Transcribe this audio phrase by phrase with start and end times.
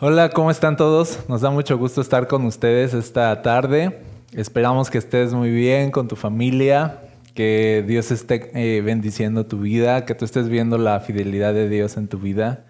[0.00, 1.20] Hola, ¿cómo están todos?
[1.28, 4.00] Nos da mucho gusto estar con ustedes esta tarde.
[4.32, 10.04] Esperamos que estés muy bien con tu familia, que Dios esté eh, bendiciendo tu vida,
[10.04, 12.64] que tú estés viendo la fidelidad de Dios en tu vida,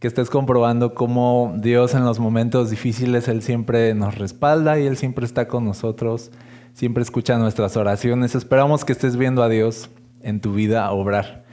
[0.00, 4.96] que estés comprobando cómo Dios en los momentos difíciles, Él siempre nos respalda y Él
[4.96, 6.30] siempre está con nosotros,
[6.72, 8.34] siempre escucha nuestras oraciones.
[8.34, 9.90] Esperamos que estés viendo a Dios
[10.22, 11.43] en tu vida obrar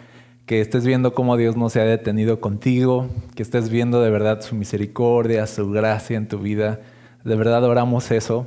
[0.45, 4.41] que estés viendo cómo Dios no se ha detenido contigo, que estés viendo de verdad
[4.41, 6.81] su misericordia, su gracia en tu vida.
[7.23, 8.45] De verdad oramos eso.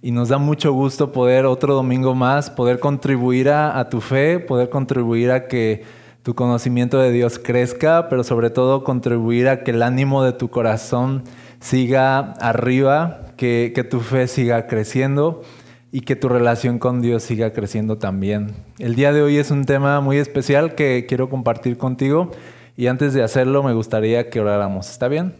[0.00, 4.68] Y nos da mucho gusto poder otro domingo más, poder contribuir a, tu fe, poder
[4.70, 5.82] contribuir a que
[6.22, 10.50] tu conocimiento de Dios crezca, pero sobre todo contribuir a que el ánimo de tu
[10.50, 11.24] corazón
[11.58, 15.42] siga arriba, que, tu fe siga creciendo
[15.90, 18.54] y que tu relación con Dios siga creciendo también.
[18.78, 22.30] El día de hoy es un tema muy especial que quiero compartir contigo
[22.76, 24.90] y antes de hacerlo me gustaría que oráramos.
[24.90, 25.34] ¿Está bien?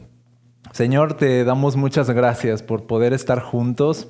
[0.72, 4.08] Señor, te damos muchas gracias por poder estar juntos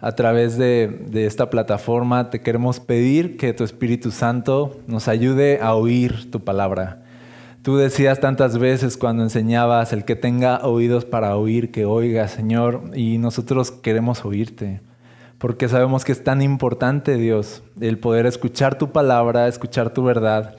[0.00, 2.30] a través de, esta plataforma.
[2.30, 7.02] Te queremos pedir que tu Espíritu Santo nos ayude a oír tu palabra.
[7.62, 12.92] Tú decías tantas veces cuando enseñabas, el que tenga oídos para oír, que oiga, Señor,
[12.94, 14.80] y nosotros queremos oírte
[15.38, 20.56] porque sabemos que es tan importante, Dios, el poder escuchar tu palabra, escuchar tu verdad,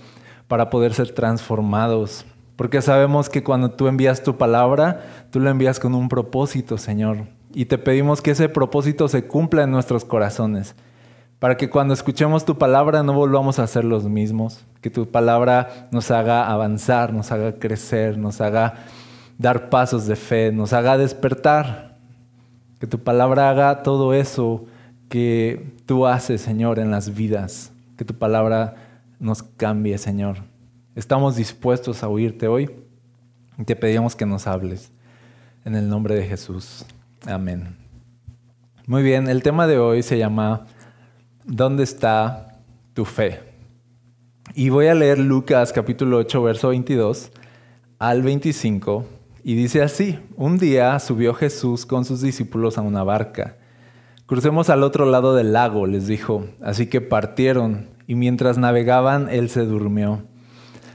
[0.48, 2.26] para poder ser transformados.
[2.56, 7.26] Porque sabemos que cuando tú envías tu palabra, tú la envías con un propósito, Señor.
[7.54, 10.76] Y te pedimos que ese propósito se cumpla en nuestros corazones.
[11.40, 14.66] Para que cuando escuchemos tu palabra no volvamos a ser los mismos.
[14.82, 18.76] Que tu palabra nos haga avanzar, nos haga crecer, nos haga
[19.38, 21.90] dar pasos de fe, nos haga despertar
[22.80, 24.66] que tu palabra haga todo eso
[25.10, 27.72] que tú haces, Señor, en las vidas.
[27.98, 28.76] Que tu palabra
[29.20, 30.38] nos cambie, Señor.
[30.96, 32.70] Estamos dispuestos a oírte hoy
[33.58, 34.92] y te pedimos que nos hables.
[35.66, 36.86] En el nombre de Jesús.
[37.26, 37.76] Amén.
[38.88, 40.66] Muy bien, el tema de hoy se llama
[41.46, 42.60] ¿Dónde está
[42.94, 43.42] tu fe?
[44.56, 47.32] Y voy a leer Lucas capítulo 8, verso 22
[48.00, 49.06] al 25
[49.44, 53.59] y dice así, un día subió Jesús con sus discípulos a una barca.
[54.30, 56.46] Crucemos al otro lado del lago, les dijo.
[56.62, 60.22] Así que partieron, y mientras navegaban, él se durmió.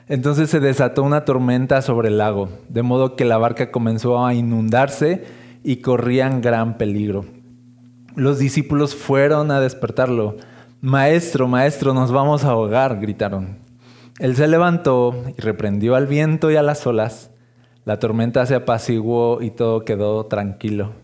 [0.06, 4.34] Entonces se desató una tormenta sobre el lago, de modo que la barca comenzó a
[4.34, 5.25] inundarse
[5.65, 7.25] y corrían gran peligro.
[8.15, 10.37] Los discípulos fueron a despertarlo.
[10.81, 13.59] Maestro, maestro, nos vamos a ahogar, gritaron.
[14.21, 17.33] Él se levantó y reprendió al viento y a las olas
[17.84, 21.03] la tormenta se apaciguó y todo quedó tranquilo.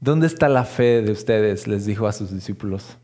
[0.00, 1.66] ¿Dónde está la fe de ustedes?
[1.66, 2.98] les dijo a sus discípulos.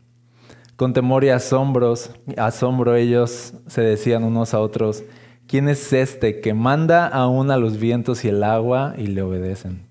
[0.77, 5.03] Con temor y asombros, asombro ellos se decían unos a otros,
[5.47, 9.87] ¿quién es este que manda aún a los vientos y el agua y le obedecen?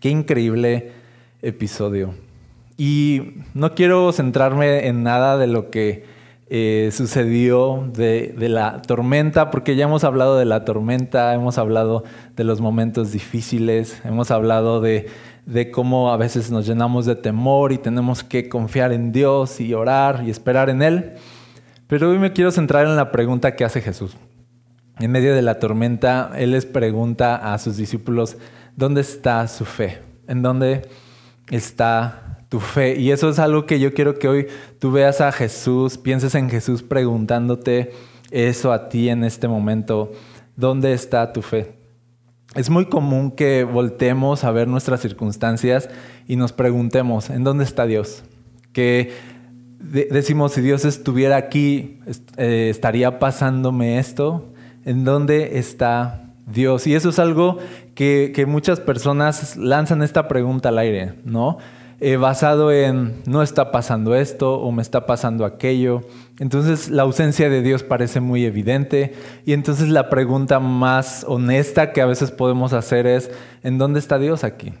[0.00, 0.92] Qué increíble
[1.42, 2.14] episodio.
[2.76, 6.04] Y no quiero centrarme en nada de lo que
[6.52, 12.02] eh, sucedió de, la tormenta, porque ya hemos hablado de la tormenta, hemos hablado
[12.34, 15.06] de los momentos difíciles, hemos hablado de,
[15.46, 19.74] de cómo a veces nos llenamos de temor y tenemos que confiar en Dios y
[19.74, 21.12] orar y esperar en Él.
[21.86, 24.16] Pero hoy me quiero centrar en la pregunta que hace Jesús.
[24.98, 28.36] En medio de la tormenta, Él les pregunta a sus discípulos,
[28.76, 29.98] ¿dónde está su fe?
[30.28, 30.88] ¿En dónde
[31.50, 32.98] está tu fe.
[32.98, 34.46] Y eso es algo que yo quiero que hoy
[34.78, 37.92] tú veas a Jesús, pienses en Jesús preguntándote
[38.30, 40.12] eso a ti en este momento.
[40.56, 41.79] ¿Dónde está tu fe?
[42.56, 45.88] Es muy común que voltemos a ver nuestras circunstancias
[46.26, 48.24] y nos preguntemos, ¿en dónde está Dios?
[48.72, 49.12] Que
[49.78, 52.00] decimos, si Dios estuviera aquí,
[52.36, 54.52] eh, ¿estaría pasándome esto?
[54.84, 56.88] ¿En dónde está Dios?
[56.88, 57.58] Y eso es algo
[57.94, 61.58] que, que muchas personas lanzan esta pregunta al aire, ¿no?
[62.02, 66.00] Eh, basado en no está pasando esto o me está pasando aquello.
[66.38, 69.12] Entonces la ausencia de Dios parece muy evidente
[69.44, 73.30] y entonces la pregunta más honesta que a veces podemos hacer es,
[73.62, 74.72] ¿en dónde está Dios aquí?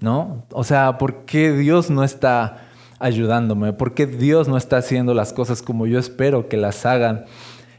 [0.00, 0.46] ¿No?
[0.52, 2.68] O sea, ¿por qué Dios no está
[2.98, 3.74] ayudándome?
[3.74, 7.26] ¿Por qué Dios no está haciendo las cosas como yo espero que las hagan?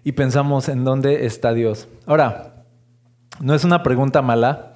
[0.04, 1.88] Y pensamos, ¿en dónde está Dios?
[2.06, 2.66] Ahora,
[3.40, 4.73] no es una pregunta mala,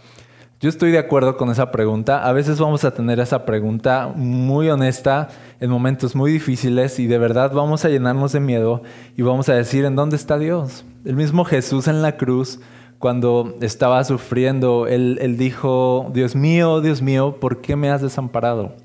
[0.59, 2.27] yo estoy de acuerdo con esa pregunta.
[2.27, 5.27] A veces vamos a tener esa pregunta muy honesta
[5.59, 8.81] en momentos muy difíciles y de verdad vamos a llenarnos de miedo
[9.15, 10.83] y vamos a decir, ¿en dónde está Dios?
[11.05, 12.59] El mismo Jesús en la cruz,
[12.97, 18.75] cuando estaba sufriendo, él, dijo, Dios mío, Dios mío, ¿por qué me has desamparado?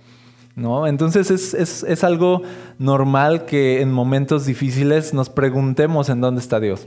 [0.54, 0.86] ¿No?
[0.86, 2.42] Entonces es, es algo
[2.78, 6.86] normal que en momentos difíciles nos preguntemos en dónde está Dios.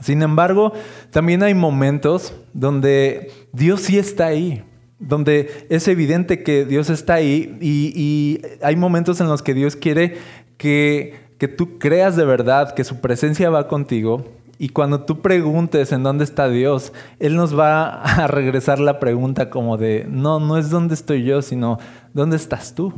[0.00, 0.72] Sin embargo,
[1.10, 4.62] también hay momentos donde Dios sí está ahí,
[4.98, 10.16] donde es evidente que Dios está ahí y, hay momentos en los que Dios quiere
[10.56, 14.24] que, que tú creas de verdad que su presencia va contigo
[14.58, 19.50] y cuando tú preguntes en dónde está Dios, Él nos va a regresar la pregunta
[19.50, 21.78] como de, no, no es dónde estoy yo, sino
[22.14, 22.92] dónde estás tú,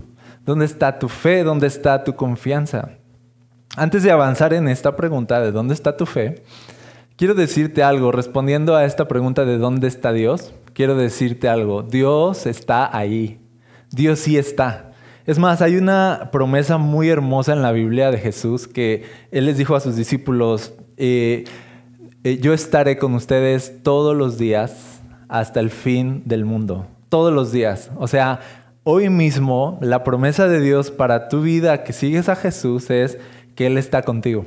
[0.45, 2.91] dónde está tu fe, dónde está tu confianza.
[3.77, 6.43] Antes de avanzar en esta pregunta de dónde está tu fe,
[7.19, 12.47] quiero decirte algo, respondiendo a esta pregunta de dónde está Dios, quiero decirte algo, Dios
[12.47, 13.41] está ahí,
[13.91, 14.93] Dios sí está.
[15.27, 19.59] Es más, hay una promesa muy hermosa en la Biblia de Jesús que Él les
[19.59, 21.45] dijo a sus discípulos, eh,
[22.23, 26.87] eh, yo estaré con ustedes todos los días hasta el fin del mundo.
[27.09, 27.91] Todos los días.
[27.97, 28.41] O sea,
[28.85, 33.19] hoy mismo la promesa de Dios para tu vida que sigues a Jesús es
[33.55, 34.47] que Él está contigo.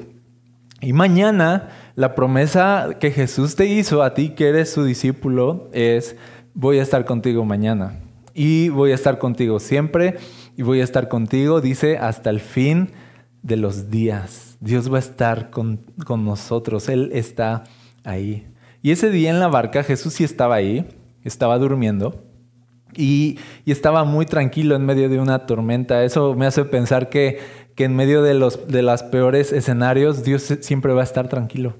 [0.79, 6.15] Y mañana la promesa que Jesús te hizo a ti que eres su discípulo es
[6.53, 7.99] voy a estar contigo mañana.
[8.33, 10.17] Y voy a estar contigo siempre.
[10.55, 12.91] Y voy a estar contigo, dice, hasta el fin
[13.41, 14.57] de los días.
[14.59, 17.63] Dios va a estar con, nosotros, Él está
[18.03, 18.47] ahí.
[18.81, 20.87] Y ese día en la barca Jesús sí estaba ahí,
[21.23, 22.23] estaba durmiendo
[22.95, 26.03] y, estaba muy tranquilo en medio de una tormenta.
[26.03, 27.39] Eso me hace pensar que,
[27.81, 31.77] que en medio de los de los peores escenarios Dios siempre va a estar tranquilo,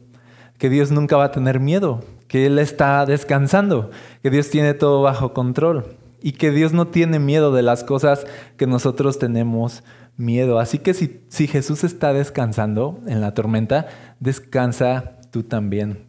[0.57, 3.91] que Dios nunca va a tener miedo, que Él está descansando,
[4.23, 8.25] que Dios tiene todo bajo control y que Dios no tiene miedo de las cosas
[8.57, 9.83] que nosotros tenemos
[10.17, 10.57] miedo.
[10.57, 13.85] Así que si, si Jesús está descansando en la tormenta,
[14.19, 16.07] descansa tú también.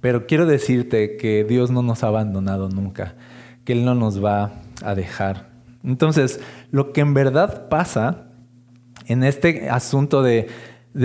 [0.00, 3.16] Pero quiero decirte que Dios no nos ha abandonado nunca,
[3.64, 4.52] que Él no nos va
[4.84, 5.48] a dejar.
[5.82, 6.38] Entonces,
[6.70, 8.27] lo que en verdad pasa
[9.08, 10.48] en este asunto de,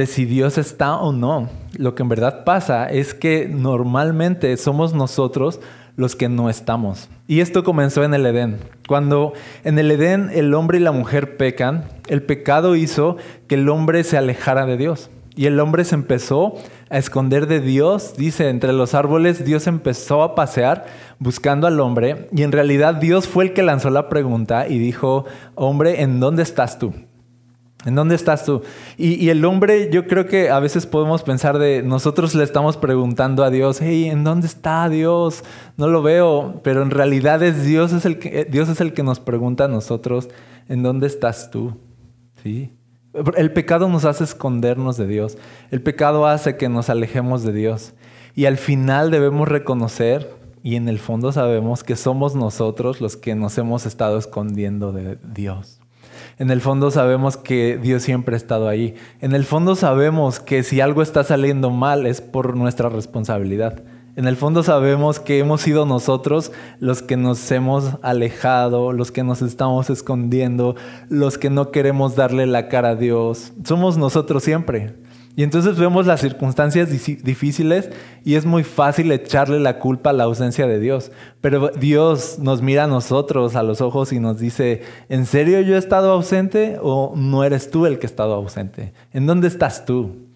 [0.05, 5.61] si Dios está o no, lo que en verdad pasa es que normalmente somos nosotros
[5.95, 7.09] los que no estamos.
[7.27, 8.57] Y esto comenzó en el Edén.
[8.87, 9.33] Cuando
[9.63, 13.17] en el Edén el hombre y la mujer pecan, el pecado hizo
[13.47, 15.09] que el hombre se alejara de Dios.
[15.35, 16.55] Y el hombre se empezó
[16.89, 18.15] a esconder de Dios.
[18.17, 20.85] Dice, entre los árboles Dios empezó a pasear
[21.19, 22.27] buscando al hombre.
[22.31, 26.43] Y en realidad Dios fue el que lanzó la pregunta y dijo, hombre, ¿en dónde
[26.43, 26.93] estás tú?
[27.85, 28.61] ¿En dónde estás tú?
[28.97, 33.43] Y, el hombre, yo creo que a veces podemos pensar de nosotros le estamos preguntando
[33.43, 35.43] a Dios, hey, ¿en dónde está Dios?
[35.75, 39.03] No lo veo, pero en realidad es Dios es el que, Dios es el que
[39.03, 40.29] nos pregunta a nosotros,
[40.69, 41.77] ¿en dónde estás tú?
[42.41, 42.71] ¿Sí?
[43.35, 45.37] El pecado nos hace escondernos de Dios.
[45.69, 47.93] El pecado hace que nos alejemos de Dios.
[48.33, 50.31] Y al final debemos reconocer,
[50.63, 55.17] y en el fondo sabemos que somos nosotros los que nos hemos estado escondiendo de
[55.21, 55.82] Dios.
[56.39, 58.95] En el fondo sabemos que Dios siempre ha estado ahí.
[59.21, 63.83] En el fondo sabemos que si algo está saliendo mal es por nuestra responsabilidad.
[64.15, 69.23] En el fondo sabemos que hemos sido nosotros los que nos hemos alejado, los que
[69.23, 70.75] nos estamos escondiendo,
[71.09, 73.53] los que no queremos darle la cara a Dios.
[73.63, 74.93] Somos nosotros siempre.
[75.35, 77.89] Y entonces vemos las circunstancias difíciles
[78.23, 81.11] y es muy fácil echarle la culpa a la ausencia de Dios.
[81.41, 85.73] Pero Dios nos mira a nosotros a los ojos y nos dice, ¿en serio yo
[85.73, 88.93] he estado ausente o no eres tú el que ha estado ausente?
[89.11, 90.27] ¿En dónde estás tú?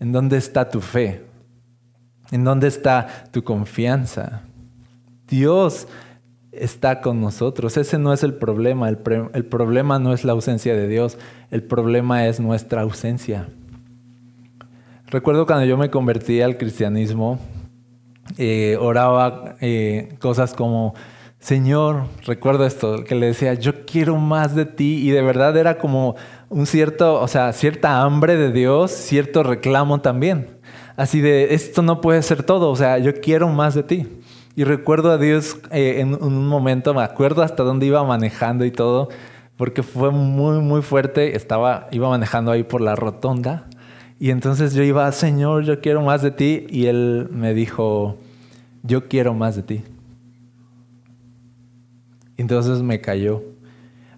[0.00, 1.24] ¿En dónde está tu fe?
[2.30, 4.42] ¿En dónde está tu confianza?
[5.28, 5.88] Dios
[6.52, 7.78] está con nosotros.
[7.78, 8.90] Ese no es el problema.
[8.90, 8.98] El,
[9.32, 11.16] el problema no es la ausencia de Dios.
[11.50, 13.48] El problema es nuestra ausencia.
[15.08, 17.38] Recuerdo cuando yo me convertí al cristianismo,
[18.38, 20.94] eh, oraba eh, cosas como,
[21.38, 25.78] Señor, recuerdo esto, que le decía, yo quiero más de ti y de verdad era
[25.78, 26.16] como
[26.48, 30.58] un cierto, o sea, cierta hambre de Dios, cierto reclamo también.
[30.96, 34.08] Así de, esto no puede ser todo, o sea, yo quiero más de ti.
[34.56, 38.72] Y recuerdo a Dios eh, en un momento, me acuerdo hasta dónde iba manejando y
[38.72, 39.08] todo,
[39.56, 41.36] porque fue muy, muy fuerte.
[41.36, 43.68] Estaba, iba manejando ahí por la rotonda
[44.18, 46.66] y entonces yo iba, Señor, yo quiero más de ti.
[46.70, 48.16] Y él me dijo,
[48.82, 49.84] yo quiero más de ti.
[52.38, 53.42] Entonces me cayó.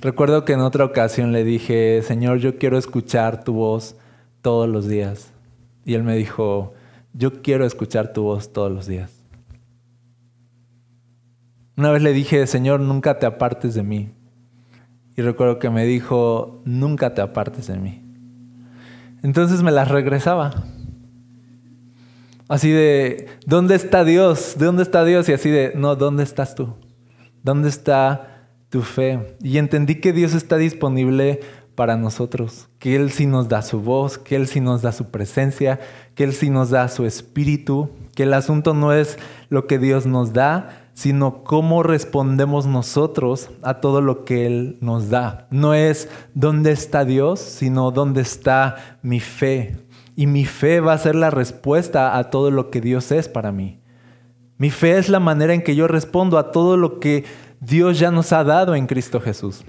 [0.00, 3.96] Recuerdo que en otra ocasión le dije, Señor, yo quiero escuchar tu voz
[4.40, 5.32] todos los días.
[5.84, 6.74] Y él me dijo,
[7.12, 9.12] yo quiero escuchar tu voz todos los días.
[11.76, 14.10] Una vez le dije, Señor, nunca te apartes de mí.
[15.16, 18.07] Y recuerdo que me dijo, nunca te apartes de mí.
[19.22, 20.64] Entonces me las regresaba.
[22.48, 24.54] Así de, ¿dónde está Dios?
[24.58, 25.28] ¿De dónde está Dios?
[25.28, 26.74] Y así de, no, ¿dónde estás tú?
[27.42, 29.36] ¿Dónde está tu fe?
[29.42, 31.40] Y entendí que Dios está disponible
[31.74, 35.10] para nosotros, que Él sí nos da su voz, que Él sí nos da su
[35.10, 35.78] presencia,
[36.14, 39.16] que Él sí nos da su espíritu, que el asunto no es
[39.48, 45.10] lo que Dios nos da, sino cómo respondemos nosotros a todo lo que Él nos
[45.10, 45.46] da.
[45.52, 49.76] No es dónde está Dios, sino dónde está mi fe.
[50.16, 53.52] Y mi fe va a ser la respuesta a todo lo que Dios es para
[53.52, 53.80] mí.
[54.56, 57.24] Mi fe es la manera en que yo respondo a todo lo que
[57.60, 59.64] Dios ya nos ha dado en Cristo Jesús.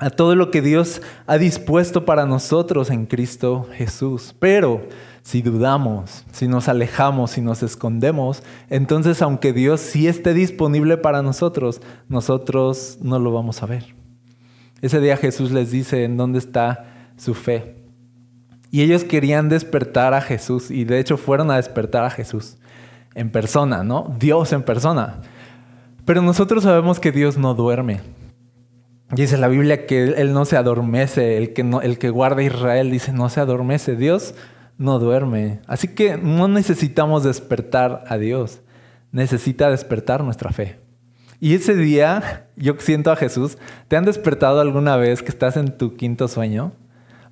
[0.00, 4.34] A todo lo que Dios ha dispuesto para nosotros en Cristo Jesús.
[4.40, 4.82] Pero
[5.22, 11.22] si dudamos, si nos alejamos, si nos escondemos, entonces aunque Dios sí esté disponible para
[11.22, 13.94] nosotros, nosotros no lo vamos a ver.
[14.82, 17.76] Ese día Jesús les dice en dónde está su fe.
[18.70, 22.56] Y ellos querían despertar a Jesús y de hecho fueron a despertar a Jesús
[23.14, 24.14] en persona, ¿no?
[24.18, 25.20] Dios en persona.
[26.04, 28.00] Pero nosotros sabemos que Dios no duerme.
[29.12, 33.40] Dice la Biblia que Él no se adormece, el que, guarda Israel dice no se
[33.40, 33.96] adormece.
[33.96, 34.34] Dios
[34.80, 35.60] no duerme.
[35.66, 38.62] Así que no necesitamos despertar a Dios,
[39.12, 40.80] necesita despertar nuestra fe.
[41.38, 43.58] Y ese día yo siento a Jesús,
[43.88, 46.72] ¿te han despertado alguna vez que estás en tu quinto sueño?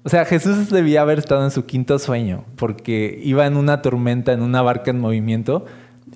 [0.05, 4.33] O sea, Jesús debía haber estado en su quinto sueño porque iba en una tormenta,
[4.33, 5.65] en una barca en movimiento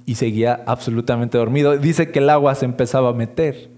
[0.04, 1.78] y seguía absolutamente dormido.
[1.78, 3.70] Dice que el agua se empezaba a meter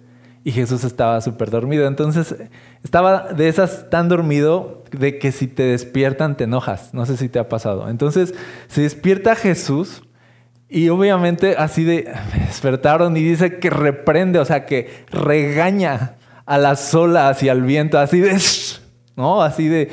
[0.45, 1.87] y Jesús estaba súper dormido.
[1.87, 2.37] Entonces
[2.83, 6.93] estaba de esas tan dormido de que si te despiertan te enojas.
[6.93, 7.89] No sé si te ha pasado.
[7.89, 8.35] Entonces
[8.69, 10.03] se despierta Jesús
[10.69, 12.13] y obviamente así de
[12.47, 17.99] despertaron y dice que reprende, o sea, que regaña a las olas y al viento,
[17.99, 18.37] así de,
[19.17, 19.43] ¿no?
[19.43, 19.91] Así de,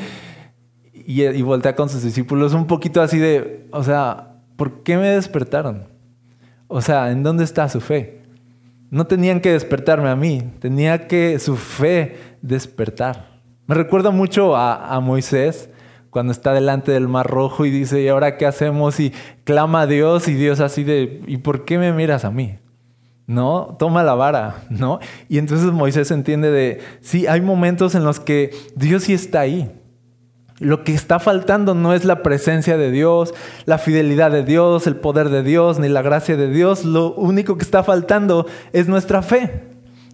[0.93, 5.09] y, y voltea con sus discípulos un poquito así de, o sea, ¿por qué me
[5.09, 5.85] despertaron?
[6.67, 8.20] O sea, ¿en dónde está su fe?
[8.91, 13.39] No tenían que despertarme a mí, tenía que su fe despertar.
[13.65, 15.69] Me recuerda mucho a, Moisés
[16.09, 18.99] cuando está delante del mar rojo y dice, ¿y ahora qué hacemos?
[18.99, 19.13] Y
[19.45, 22.59] clama a Dios y Dios así de, ¿y por qué me miras a mí?
[23.27, 23.77] ¿no?
[23.79, 24.99] Toma la vara, ¿no?
[25.29, 29.71] Y entonces Moisés entiende de, sí, hay momentos en los que Dios sí está ahí.
[30.61, 33.33] Lo que está faltando no es la presencia de Dios,
[33.65, 36.85] la fidelidad de Dios, el poder de Dios, ni la gracia de Dios.
[36.85, 39.63] Lo único que está faltando es nuestra fe.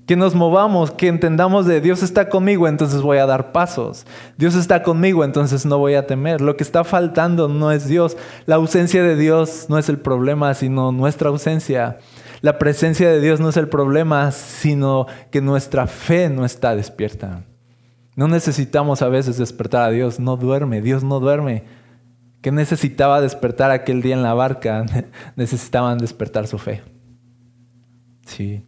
[0.06, 4.06] Que nos movamos, que entendamos de Dios está conmigo, entonces voy a dar pasos.
[4.38, 6.40] Dios está conmigo, entonces no voy a temer.
[6.40, 8.16] Lo que está faltando no es Dios.
[8.46, 11.98] La ausencia de Dios no es el problema, sino nuestra ausencia.
[12.40, 17.44] La presencia de Dios no es el problema, sino que nuestra fe no está despierta.
[18.18, 21.66] No necesitamos a veces despertar a Dios, no duerme, Dios no duerme.
[22.42, 24.84] ¿Qué necesitaba despertar aquel día en la barca?
[25.36, 26.82] Necesitaban despertar su fe.
[28.26, 28.66] Sí.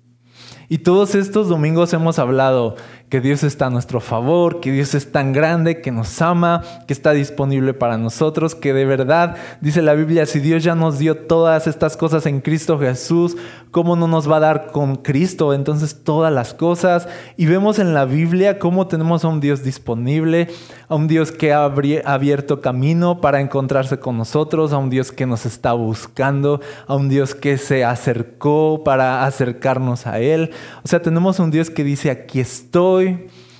[0.67, 2.75] Y todos estos domingos hemos hablado
[3.09, 6.93] que Dios está a nuestro favor, que Dios es tan grande, que nos ama, que
[6.93, 11.17] está disponible para nosotros, que de verdad, dice la Biblia, si Dios ya nos dio
[11.17, 13.35] todas estas cosas en Cristo Jesús,
[13.71, 17.07] ¿cómo no nos va a dar con Cristo entonces todas las cosas?
[17.35, 20.47] Y vemos en la Biblia cómo tenemos a un Dios disponible,
[20.87, 25.25] a un Dios que ha abierto camino para encontrarse con nosotros, a un Dios que
[25.25, 30.51] nos está buscando, a un Dios que se acercó para acercarnos a Él.
[30.83, 32.98] O sea, tenemos un Dios que dice, aquí estoy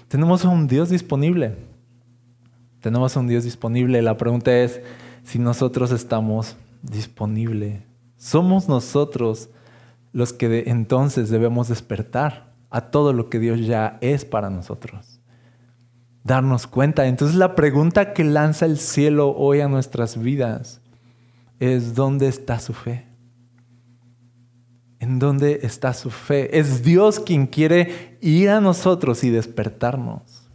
[0.07, 1.55] tenemos un Dios disponible.
[2.81, 4.01] Tenemos un Dios disponible.
[4.01, 4.81] La pregunta es
[5.23, 7.81] si nosotros estamos disponibles.
[8.17, 9.49] Somos nosotros
[10.11, 15.19] los que entonces debemos despertar a todo lo que Dios ya es para nosotros.
[16.23, 17.07] Darnos cuenta.
[17.07, 20.81] Entonces la pregunta que lanza el cielo hoy a nuestras vidas
[21.59, 23.08] es ¿dónde está su fe?
[24.99, 26.59] ¿En dónde está su fe?
[26.59, 30.49] Es Dios quien quiere ir a nosotros y despertarnos.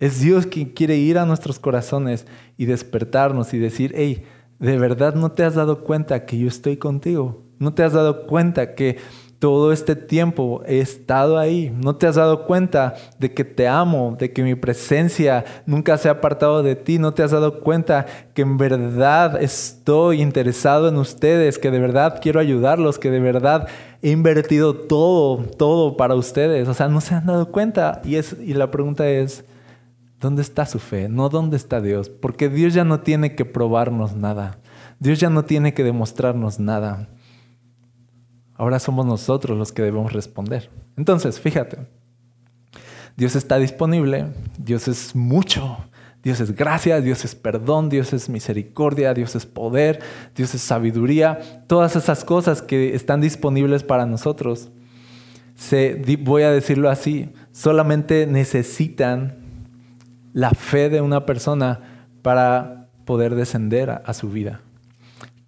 [0.00, 4.24] Es Dios quien quiere ir a nuestros corazones y despertarnos y decir, hey,
[4.58, 7.44] ¿de verdad no te has dado cuenta que yo estoy contigo?
[7.58, 8.98] ¿No te has dado cuenta que
[9.38, 11.72] todo este tiempo he estado ahí.
[11.76, 16.08] ¿No te has dado cuenta de que te amo, de que mi presencia nunca se
[16.08, 16.98] ha apartado de ti?
[16.98, 22.18] ¿No te has dado cuenta que en verdad estoy interesado en ustedes, que de verdad
[22.20, 23.68] quiero ayudarlos, que de verdad
[24.02, 26.66] he invertido todo, todo para ustedes?
[26.68, 28.02] O sea, no se han dado cuenta.
[28.04, 29.44] Y, es, y la pregunta es,
[30.20, 31.08] ¿dónde está su fe?
[31.08, 32.08] No dónde está Dios.
[32.08, 34.58] Porque Dios ya no tiene que probarnos nada.
[34.98, 37.08] Dios ya no tiene que demostrarnos nada.
[38.58, 40.68] Ahora somos nosotros los que debemos responder.
[40.96, 41.78] Entonces, fíjate,
[43.16, 44.26] Dios está disponible,
[44.58, 45.78] Dios es mucho,
[46.22, 50.00] Dios es gracia, Dios es perdón, Dios es misericordia, Dios es poder,
[50.34, 54.70] Dios es sabiduría, todas esas cosas que están disponibles para nosotros.
[55.54, 59.38] Se, voy a decirlo así, solamente necesitan
[60.32, 61.80] la fe de una persona
[62.22, 64.60] para poder descender a, su vida.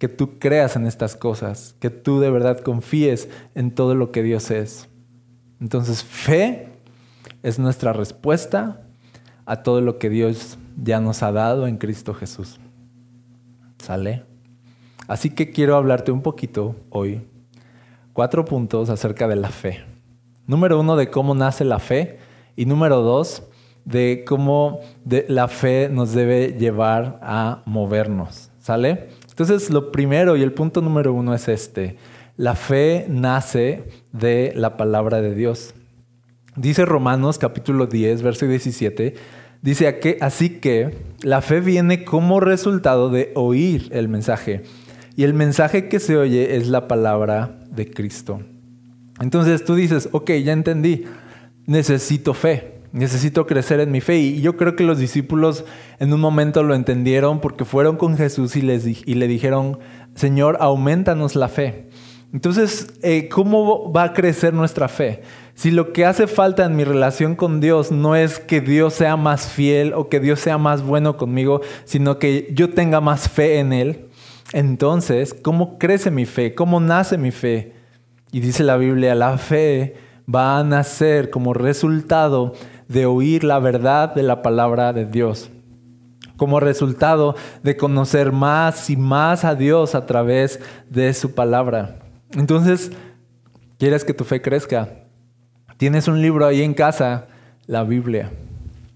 [0.01, 4.23] Que tú creas en estas cosas, que tú de verdad confíes en todo lo que
[4.23, 4.89] Dios es.
[5.59, 6.69] Entonces, fe
[7.43, 8.81] es nuestra respuesta
[9.45, 12.59] a todo lo que Dios ya nos ha dado en Cristo Jesús.
[13.77, 14.23] ¿Sale?
[15.07, 17.21] Así que quiero hablarte un poquito hoy,
[18.11, 19.83] cuatro puntos acerca de la fe.
[20.47, 22.17] Número uno, de cómo nace la fe.
[22.55, 23.43] Y número dos,
[23.85, 24.79] de cómo
[25.27, 28.49] la fe nos debe llevar a movernos.
[28.57, 29.09] ¿Sale?
[29.41, 31.95] Entonces, lo primero y el punto número uno es este.
[32.37, 35.73] La fe nace de la palabra de Dios.
[36.55, 39.15] Dice Romanos capítulo 10, verso 17,
[39.63, 44.61] dice que, así que la fe viene como resultado de oír el mensaje.
[45.15, 48.41] Y el mensaje que se oye es la palabra de Cristo.
[49.21, 51.05] Entonces tú dices, ok, ya entendí,
[51.65, 54.17] necesito fe, necesito crecer en mi fe.
[54.17, 55.65] Y yo creo que los discípulos
[55.99, 59.79] en un momento lo entendieron porque fueron con Jesús y, les, y le dijeron,
[60.15, 61.89] Señor, aumentanos la fe.
[62.33, 65.21] Entonces, eh, ¿cómo va a crecer nuestra fe?
[65.53, 69.17] Si lo que hace falta en mi relación con Dios no es que Dios sea
[69.17, 73.59] más fiel o que Dios sea más bueno conmigo, sino que yo tenga más fe
[73.59, 74.07] en Él,
[74.53, 76.55] entonces, ¿cómo crece mi fe?
[76.55, 77.73] ¿Cómo nace mi fe?
[78.31, 79.95] Y dice la Biblia, la fe
[80.33, 82.53] va a nacer como resultado
[82.91, 85.49] de oír la verdad de la palabra de Dios,
[86.37, 91.99] como resultado de conocer más y más a Dios a través de su palabra.
[92.33, 92.91] Entonces,
[93.77, 94.89] ¿quieres que tu fe crezca?
[95.77, 97.27] Tienes un libro ahí en casa,
[97.65, 98.31] la Biblia.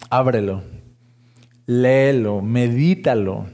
[0.10, 0.62] Ábrelo,
[1.66, 3.46] léelo, medítalo,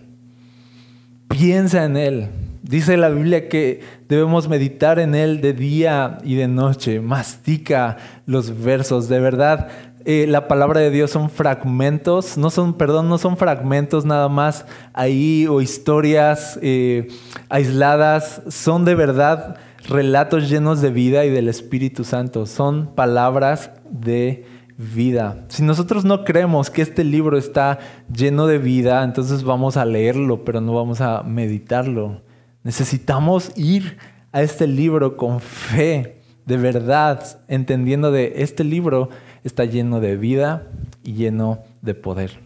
[1.30, 2.28] piensa en él.
[2.62, 7.00] Dice la Biblia que debemos meditar en él de día y de noche.
[7.00, 9.10] Mastica los versos.
[9.10, 9.70] De verdad,
[10.06, 14.66] eh, la palabra de Dios son fragmentos, no son, perdón, no son fragmentos nada más
[14.94, 17.08] ahí o historias eh,
[17.50, 18.42] aisladas.
[18.50, 22.46] Son de verdad relatos llenos de vida y del Espíritu Santo.
[22.46, 24.46] Son palabras de
[24.78, 25.46] vida.
[25.50, 27.80] Si nosotros no creemos que este libro está
[28.12, 32.22] lleno de vida, entonces vamos a leerlo, pero no vamos a meditarlo.
[32.64, 33.98] Necesitamos ir
[34.32, 39.10] a este libro con fe, de verdad, entendiendo de este libro
[39.44, 40.68] está lleno de vida
[41.04, 42.40] y lleno de poder.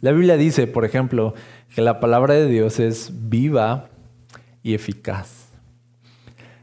[0.00, 1.34] La Biblia dice, por ejemplo,
[1.74, 3.88] que la palabra de Dios es viva
[4.62, 5.46] y eficaz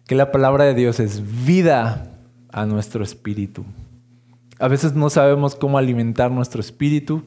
[0.08, 2.08] que la palabra de Dios es vida
[2.52, 3.66] a nuestro espíritu.
[4.60, 7.24] A veces no sabemos cómo alimentar nuestro espíritu.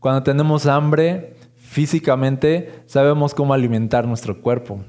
[0.00, 4.84] Cuando tenemos hambre físicamente, sabemos cómo alimentar nuestro cuerpo.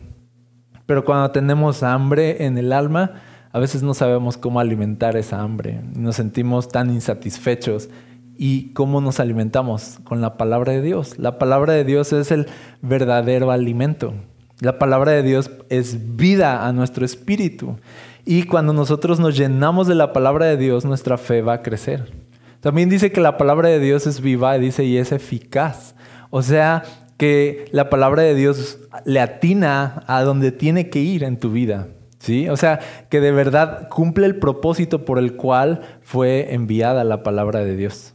[0.86, 5.82] Pero cuando tenemos hambre en el alma, a veces no sabemos cómo alimentar esa hambre.
[5.96, 7.90] Nos sentimos tan insatisfechos.
[8.38, 10.00] ¿Y cómo nos alimentamos?
[10.04, 11.18] Con la palabra de Dios.
[11.18, 12.48] La palabra de Dios es el
[12.82, 14.14] verdadero alimento.
[14.62, 17.78] La palabra de Dios es vida a nuestro espíritu.
[18.24, 22.12] Y cuando nosotros nos llenamos de la palabra de Dios, nuestra fe va a crecer.
[22.60, 25.96] También dice que la palabra de Dios es viva, dice, y es eficaz.
[26.30, 26.84] O sea,
[27.18, 31.88] que la palabra de Dios le atina a donde tiene que ir en tu vida.
[32.20, 32.50] ¿Sí?
[32.50, 32.80] O sea,
[33.10, 38.14] que de verdad cumple el propósito por el cual fue enviada la palabra de Dios.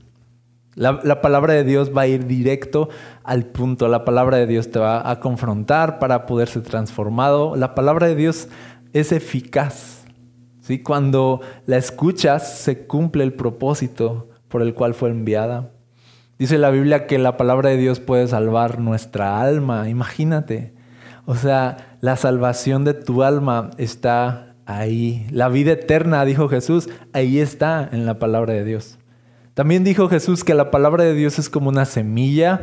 [0.77, 2.89] La, palabra de Dios va a ir directo
[3.23, 3.89] al punto.
[3.89, 7.55] La palabra de Dios te va a confrontar para poder ser transformado.
[7.55, 8.49] La palabra de Dios
[8.93, 10.05] es eficaz.
[10.61, 10.83] ¿sí?
[10.83, 15.71] Cuando la escuchas, se cumple el propósito por el cual fue enviada.
[16.39, 19.89] Dice la Biblia que la palabra de Dios puede salvar nuestra alma.
[19.89, 20.74] Imagínate.
[21.27, 25.27] O sea, la salvación de tu alma está ahí.
[25.31, 28.99] La vida eterna, dijo Jesús, ahí está en la palabra de Dios.
[29.55, 32.63] También dijo Jesús que la palabra de Dios es como una semilla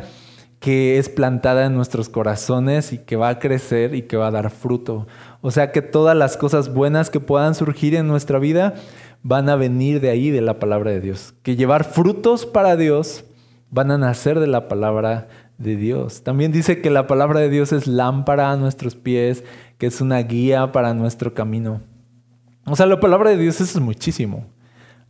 [0.60, 4.30] que es plantada en nuestros corazones y que va a crecer y que va a
[4.30, 5.08] dar fruto.
[5.40, 8.74] O sea que todas las cosas buenas que puedan surgir en nuestra vida
[9.24, 11.34] van a venir de ahí, de la palabra de Dios.
[11.42, 13.24] Que llevar frutos para Dios
[13.70, 15.28] van a nacer de la palabra
[15.62, 16.22] Dios.
[16.22, 19.44] También dice que la palabra de Dios es lámpara a nuestros pies,
[19.78, 21.80] que es una guía para nuestro camino.
[22.66, 24.46] O sea, la palabra de Dios es muchísimo.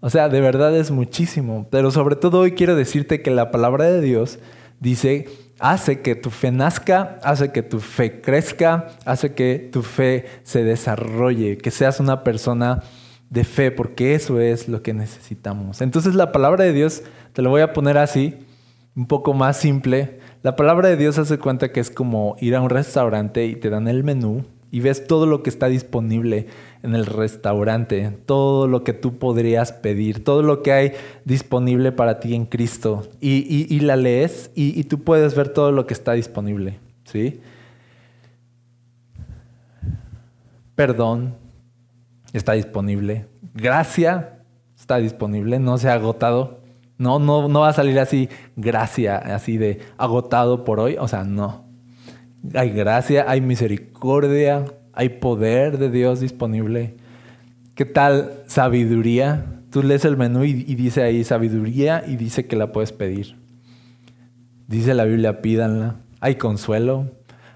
[0.00, 1.68] O sea, de verdad es muchísimo.
[1.70, 4.38] Pero sobre todo hoy quiero decirte que la palabra de Dios
[4.80, 10.26] dice, hace que tu fe nazca, hace que tu fe crezca, hace que tu fe
[10.42, 12.82] se desarrolle, que seas una persona
[13.30, 15.80] de fe, porque eso es lo que necesitamos.
[15.80, 18.44] Entonces la palabra de Dios, te lo voy a poner así,
[18.94, 20.20] un poco más simple.
[20.42, 23.70] La palabra de Dios hace cuenta que es como ir a un restaurante y te
[23.70, 26.46] dan el menú y ves todo lo que está disponible
[26.82, 30.92] en el restaurante, todo lo que tú podrías pedir, todo lo que hay
[31.24, 33.08] disponible para ti en Cristo.
[33.20, 36.80] Y, la lees y, y, tú puedes ver todo lo que está disponible.
[37.04, 37.40] ¿sí?
[40.74, 41.36] Perdón
[42.32, 43.26] está disponible.
[43.54, 44.40] Gracia
[44.76, 46.61] está disponible, no se ha agotado.
[46.98, 50.96] No, no, no va a salir así, gracia, así de agotado por hoy.
[50.98, 51.64] O sea, no.
[52.54, 56.96] Hay gracia, hay misericordia, hay poder de Dios disponible.
[57.74, 59.60] ¿Qué tal sabiduría?
[59.70, 63.36] Tú lees el menú y, dice ahí sabiduría y dice que la puedes pedir.
[64.68, 65.96] Dice la Biblia, pídanla.
[66.20, 67.10] Hay consuelo,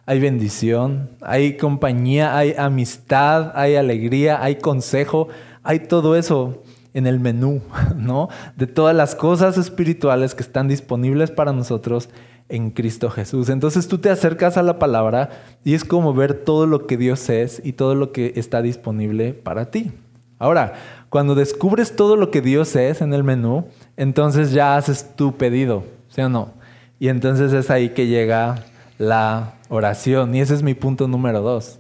[0.07, 5.29] hay bendición, hay compañía, hay amistad, hay alegría, hay consejo,
[5.63, 6.65] hay todo eso
[6.97, 7.61] en el menú,
[7.97, 8.29] ¿no?
[8.57, 12.09] De todas las cosas espirituales que están disponibles para nosotros
[12.49, 13.51] en Cristo Jesús.
[13.51, 15.31] Entonces tú te acercas a la palabra
[15.63, 19.35] y es como ver todo lo que Dios es y todo lo que está disponible
[19.35, 19.93] para ti.
[20.39, 20.75] Ahora,
[21.11, 25.85] cuando descubres todo lo que Dios es en el menú, entonces ya haces tu pedido,
[26.09, 26.55] ¿sí o no?
[26.99, 28.65] Y entonces es ahí que llega
[28.99, 30.35] la oración.
[30.35, 31.79] Y ese es mi punto número dos.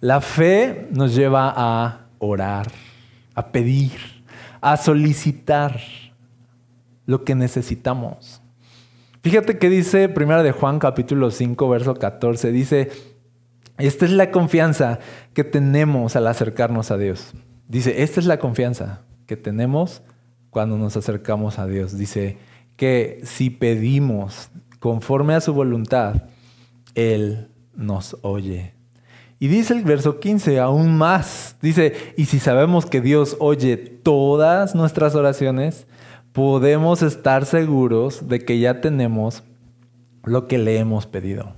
[0.00, 2.66] La fe nos lleva a orar,
[3.34, 4.17] a pedir,
[4.72, 5.80] a solicitar
[7.06, 8.42] lo que necesitamos.
[9.22, 12.90] Fíjate que dice Primera de Juan capítulo 5 verso 14, dice,
[13.78, 14.98] esta es la confianza
[15.32, 17.32] que tenemos al acercarnos a Dios.
[17.66, 20.02] Dice, esta es la confianza que tenemos
[20.50, 21.96] cuando nos acercamos a Dios.
[21.96, 22.36] Dice
[22.76, 24.50] que si pedimos
[24.80, 26.28] conforme a su voluntad,
[26.94, 28.77] Él nos oye.
[29.40, 34.74] Y dice el verso 15 aún más, dice, y si sabemos que Dios oye todas
[34.74, 35.86] nuestras oraciones,
[36.32, 39.44] podemos estar seguros de que ya tenemos
[40.24, 41.54] lo que le hemos pedido.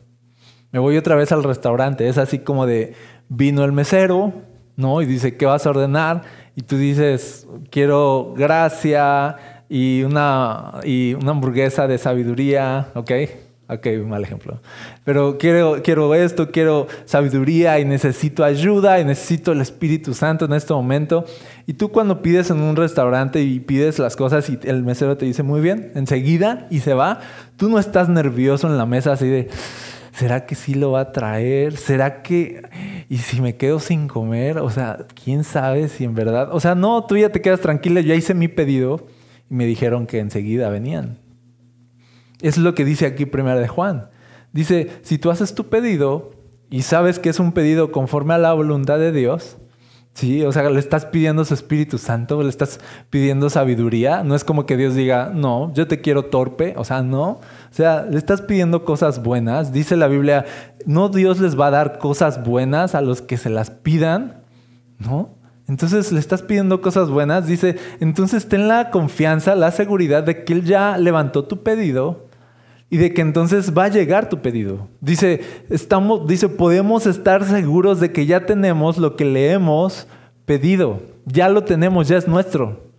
[0.72, 2.94] Me voy otra vez al restaurante, es así como de
[3.28, 4.32] vino el mesero,
[4.76, 5.00] ¿no?
[5.00, 6.22] Y dice, ¿qué vas a ordenar?
[6.56, 9.36] Y tú dices, quiero gracia
[9.68, 13.10] y una, y una hamburguesa de sabiduría, ¿ok?
[13.72, 14.60] Ok, mal ejemplo.
[15.04, 20.54] Pero quiero, quiero esto, quiero sabiduría y necesito ayuda y necesito el Espíritu Santo en
[20.54, 21.24] este momento.
[21.68, 25.24] Y tú cuando pides en un restaurante y pides las cosas y el mesero te
[25.24, 27.20] dice muy bien, enseguida y se va,
[27.56, 29.48] tú no estás nervioso en la mesa así de,
[30.12, 31.76] ¿será que sí lo va a traer?
[31.76, 32.62] ¿Será que...
[33.08, 34.58] ¿Y si me quedo sin comer?
[34.58, 36.48] O sea, ¿quién sabe si en verdad...
[36.52, 39.06] O sea, no, tú ya te quedas tranquila, ya hice mi pedido
[39.48, 41.29] y me dijeron que enseguida venían.
[42.42, 44.08] Es lo que dice aquí primero de Juan.
[44.52, 46.32] Dice, si tú haces tu pedido
[46.70, 49.58] y sabes que es un pedido conforme a la voluntad de Dios,
[50.14, 50.44] ¿sí?
[50.44, 54.22] O sea, le estás pidiendo su Espíritu Santo, le estás pidiendo sabiduría.
[54.24, 56.74] No es como que Dios diga, no, yo te quiero torpe.
[56.76, 57.28] O sea, no.
[57.30, 57.40] O
[57.72, 59.72] sea, le estás pidiendo cosas buenas.
[59.72, 60.46] Dice la Biblia,
[60.86, 64.42] no Dios les va a dar cosas buenas a los que se las pidan,
[64.98, 65.30] ¿no?
[65.68, 67.46] Entonces le estás pidiendo cosas buenas.
[67.46, 72.29] Dice, entonces ten la confianza, la seguridad de que Él ya levantó tu pedido
[72.90, 74.88] y de que entonces va a llegar tu pedido.
[75.00, 80.08] Dice, estamos, dice, podemos estar seguros de que ya tenemos lo que le hemos
[80.44, 81.00] pedido.
[81.24, 82.90] Ya lo tenemos, ya es nuestro.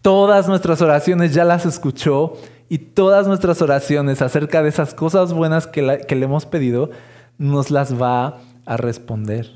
[0.00, 2.34] Todas nuestras oraciones ya las escuchó
[2.68, 6.90] y todas nuestras oraciones acerca de esas cosas buenas que, que le hemos pedido
[7.36, 9.50] nos las va a responder.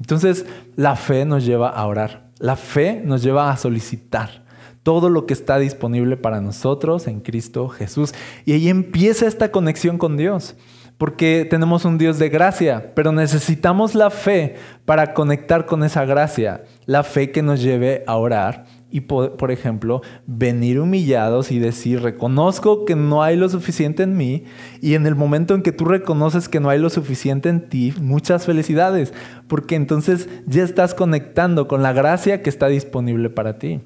[0.00, 2.30] Entonces, la fe nos lleva a orar.
[2.38, 4.45] La fe nos lleva a solicitar
[4.86, 8.14] todo lo que está disponible para nosotros en Cristo Jesús.
[8.44, 10.54] Y ahí empieza esta conexión con Dios,
[10.96, 16.62] porque tenemos un Dios de gracia, pero necesitamos la fe para conectar con esa gracia,
[16.84, 22.84] la fe que nos lleve a orar y, por, ejemplo, venir humillados y decir, reconozco
[22.84, 24.44] que no hay lo suficiente en mí
[24.80, 27.92] y en el momento en que tú reconoces que no hay lo suficiente en ti,
[28.00, 29.12] muchas felicidades,
[29.48, 33.80] porque entonces ya estás conectando con la gracia que está disponible para ti.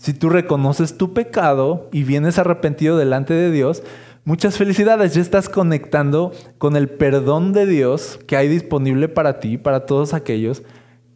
[0.00, 3.82] Si tú reconoces tu pecado y vienes arrepentido delante de Dios,
[4.24, 9.58] muchas felicidades, ya estás conectando con el perdón de Dios que hay disponible para ti,
[9.58, 10.62] para todos aquellos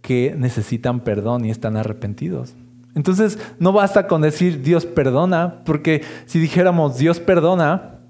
[0.03, 2.57] que necesitan perdón y están arrepentidos.
[2.94, 8.01] Entonces, no basta con decir Dios perdona, porque si dijéramos Dios perdona,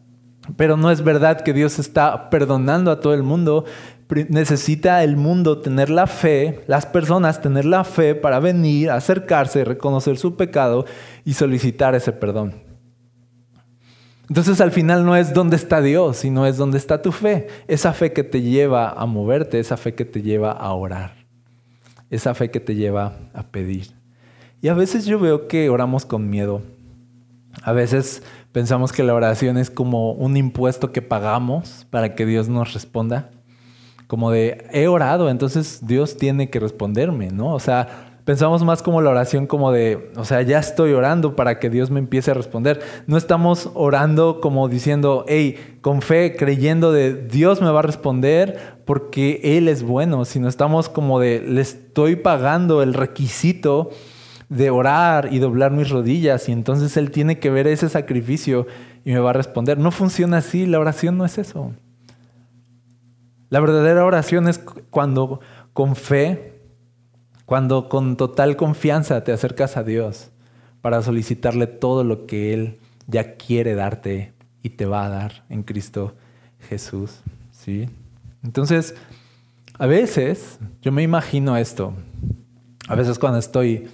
[0.57, 3.65] pero no es verdad que Dios está perdonando a todo el mundo,
[4.29, 10.19] necesita el mundo tener la fe, las personas tener la fe para venir, acercarse, reconocer
[10.19, 10.85] su pecado
[11.25, 12.55] y solicitar ese perdón.
[14.29, 17.49] Entonces al final no es dónde está Dios, sino es dónde está tu fe.
[17.69, 21.15] Esa fe que te lleva a moverte, esa fe que te lleva a orar,
[22.11, 23.93] esa fe que te lleva a pedir.
[24.63, 26.63] Y a veces yo veo que oramos con miedo.
[27.63, 32.49] A veces pensamos que la oración es como un impuesto que pagamos para que Dios
[32.49, 33.31] nos responda.
[34.07, 37.55] Como de, he orado, entonces Dios tiene que responderme, ¿no?
[37.55, 41.59] O sea, pensamos más como la oración como de, o sea, ya estoy orando para
[41.59, 42.81] que Dios me empiece a responder.
[43.07, 48.79] No estamos orando como diciendo, hey, con fe, creyendo de Dios me va a responder
[48.85, 53.91] porque Él es bueno, sino estamos como de, le estoy pagando el requisito
[54.49, 58.67] de orar y doblar mis rodillas y entonces Él tiene que ver ese sacrificio
[59.05, 59.79] y me va a responder.
[59.79, 61.73] No funciona así, la oración no es eso.
[63.51, 64.59] La verdadera oración es
[64.91, 65.41] cuando
[65.73, 66.55] con fe
[67.47, 70.31] cuando con total confianza te acercas a Dios
[70.81, 75.63] para solicitarle todo lo que Él ya quiere darte y te va a dar en
[75.63, 76.15] Cristo
[76.69, 77.21] Jesús.
[77.51, 77.89] ¿sí?
[78.43, 78.95] Entonces,
[79.79, 81.93] a veces yo me imagino esto.
[82.89, 83.89] A veces cuando estoy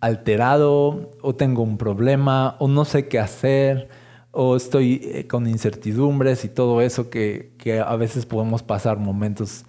[0.00, 3.88] alterado o tengo un problema o no sé qué hacer
[4.30, 9.64] o estoy eh, con incertidumbres y todo eso que, que a veces podemos pasar momentos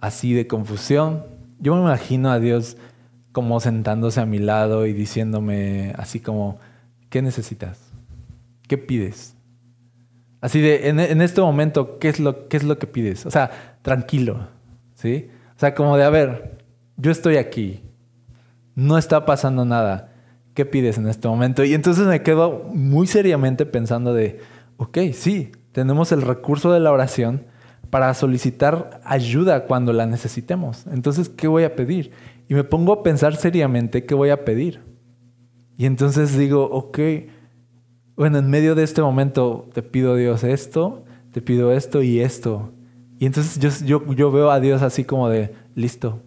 [0.00, 1.24] así de confusión
[1.60, 2.76] yo me imagino a Dios
[3.32, 6.58] como sentándose a mi lado y diciéndome así como,
[7.10, 7.78] ¿qué necesitas?
[8.66, 9.36] ¿Qué pides?
[10.40, 13.26] Así de, en, este momento, ¿qué es, lo, ¿qué es lo que pides?
[13.26, 14.48] O sea, tranquilo,
[14.94, 15.28] ¿sí?
[15.54, 16.64] O sea, como de, a ver,
[16.96, 17.82] yo estoy aquí,
[18.74, 20.14] no está pasando nada,
[20.54, 21.62] ¿qué pides en este momento?
[21.62, 24.40] Y entonces me quedo muy seriamente pensando de,
[24.78, 27.46] ok, sí, tenemos el recurso de la oración,
[27.90, 30.86] para solicitar ayuda cuando la necesitemos.
[30.86, 32.12] Entonces, ¿qué voy a pedir?
[32.48, 34.80] Y me pongo a pensar seriamente qué voy a pedir.
[35.76, 36.98] Y entonces digo, ok,
[38.14, 42.72] bueno, en medio de este momento te pido Dios esto, te pido esto y esto.
[43.18, 46.22] Y entonces yo, yo, yo veo a Dios así como de, listo,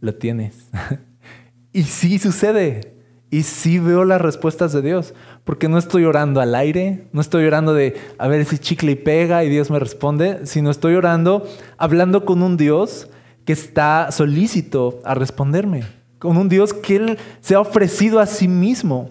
[0.00, 0.68] lo tienes.
[1.72, 2.96] y sí sucede.
[3.30, 5.14] Y sí veo las respuestas de Dios,
[5.48, 8.96] porque no estoy orando al aire, no estoy orando de a ver si chicle y
[8.96, 13.08] pega y Dios me responde, sino estoy orando hablando con un Dios
[13.46, 15.84] que está solícito a responderme,
[16.18, 19.08] con un Dios que Él se ha ofrecido a sí mismo.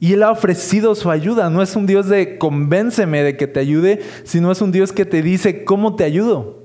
[0.00, 1.50] Y Él ha ofrecido su ayuda.
[1.50, 5.04] No es un Dios de convénceme de que te ayude, sino es un Dios que
[5.04, 6.62] te dice, ¿cómo te ayudo?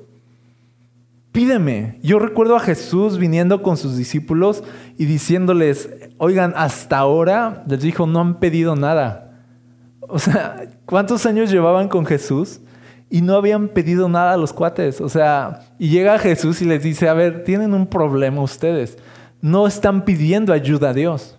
[1.37, 1.99] pídeme.
[2.01, 4.63] Yo recuerdo a Jesús viniendo con sus discípulos
[4.97, 5.87] y diciéndoles,
[6.17, 9.43] oigan, hasta ahora les dijo, no han pedido nada.
[10.01, 12.61] O sea, ¿cuántos años llevaban con Jesús?
[13.09, 15.01] Y no habían pedido nada a los cuates.
[15.01, 18.97] O sea, y llega Jesús y les dice, a ver, tienen un problema ustedes.
[19.41, 21.37] No están pidiendo ayuda a Dios.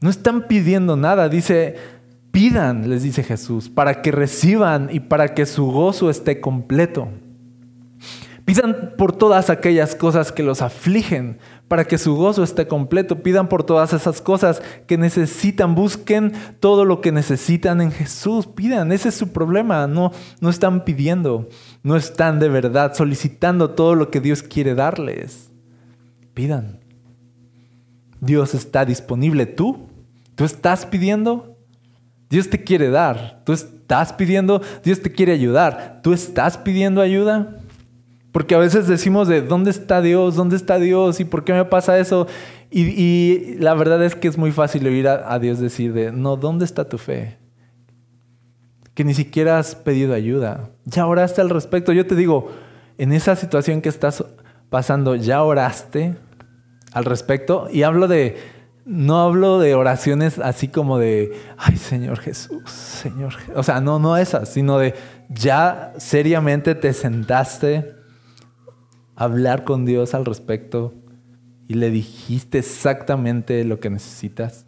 [0.00, 1.28] No están pidiendo nada.
[1.28, 1.76] Dice,
[2.30, 7.08] pidan, les dice Jesús, para que reciban y para que su gozo esté completo.
[8.44, 13.22] Pidan por todas aquellas cosas que los afligen, para que su gozo esté completo.
[13.22, 15.74] Pidan por todas esas cosas que necesitan.
[15.74, 18.46] Busquen todo lo que necesitan en Jesús.
[18.46, 19.86] Pidan, ese es su problema.
[19.86, 21.48] No, no están pidiendo,
[21.82, 25.50] no están de verdad solicitando todo lo que Dios quiere darles.
[26.34, 26.80] Pidan.
[28.20, 29.46] Dios está disponible.
[29.46, 29.88] ¿Tú?
[30.34, 31.58] ¿Tú estás pidiendo?
[32.28, 33.42] Dios te quiere dar.
[33.44, 34.62] ¿Tú estás pidiendo?
[34.82, 36.00] Dios te quiere ayudar.
[36.02, 37.61] ¿Tú estás pidiendo ayuda?
[38.32, 40.36] Porque a veces decimos de ¿dónde está Dios?
[40.36, 41.20] ¿Dónde está Dios?
[41.20, 42.26] ¿Y por qué me pasa eso?
[42.70, 46.64] Y, la verdad es que es muy fácil oír a, Dios decir de no, ¿dónde
[46.64, 47.36] está tu fe?
[48.94, 50.70] Que ni siquiera has pedido ayuda.
[50.86, 51.92] Ya oraste al respecto.
[51.92, 52.50] Yo te digo,
[52.96, 54.24] en esa situación que estás
[54.70, 56.16] pasando, ¿ya oraste
[56.94, 57.68] al respecto?
[57.70, 58.38] Y hablo de,
[58.86, 63.34] no hablo de oraciones así como de, ay Señor Jesús, Señor.
[63.54, 64.94] O sea, no, no esas, sino de,
[65.28, 68.01] ya seriamente te sentaste
[69.16, 70.94] hablar con Dios al respecto
[71.68, 74.66] y le dijiste exactamente lo que necesitas?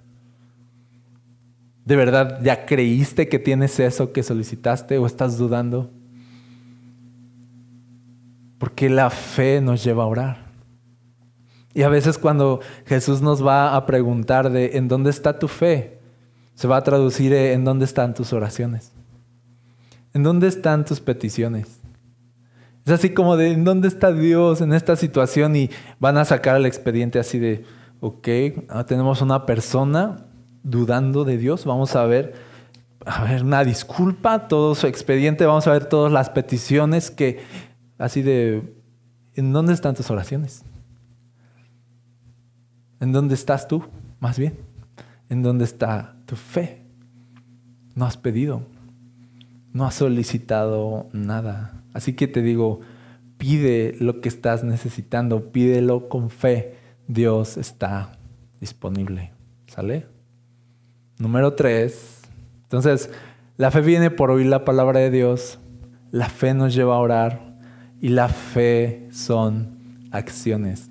[1.84, 5.90] ¿De verdad ya creíste que tienes eso que solicitaste o estás dudando?
[8.58, 10.44] Porque la fe nos lleva a orar.
[11.74, 15.98] Y a veces cuando Jesús nos va a preguntar de ¿en dónde está tu fe?
[16.54, 18.92] Se va a traducir en dónde están tus oraciones.
[20.14, 21.83] ¿En dónde están tus peticiones?
[22.84, 25.56] Es así como de, ¿dónde está Dios en esta situación?
[25.56, 25.70] Y
[26.00, 27.64] van a sacar el expediente así de,
[28.00, 28.28] ok,
[28.68, 30.26] ah, tenemos una persona
[30.62, 32.34] dudando de Dios, vamos a ver,
[33.06, 37.42] a ver, una disculpa, todo su expediente, vamos a ver todas las peticiones que,
[37.96, 38.74] así de,
[39.34, 40.64] ¿en dónde están tus oraciones?
[43.00, 43.84] ¿En dónde estás tú,
[44.20, 44.58] más bien?
[45.30, 46.86] ¿En dónde está tu fe?
[47.94, 48.62] No has pedido,
[49.72, 51.83] no has solicitado nada.
[51.94, 52.80] Así que te digo,
[53.38, 56.74] pide lo que estás necesitando, pídelo con fe.
[57.08, 58.18] Dios está
[58.60, 59.32] disponible.
[59.66, 60.06] ¿Sale?
[61.18, 62.22] Número tres.
[62.64, 63.10] Entonces,
[63.56, 65.58] la fe viene por oír la palabra de Dios.
[66.10, 67.54] La fe nos lleva a orar.
[68.00, 70.90] y la fe son acciones.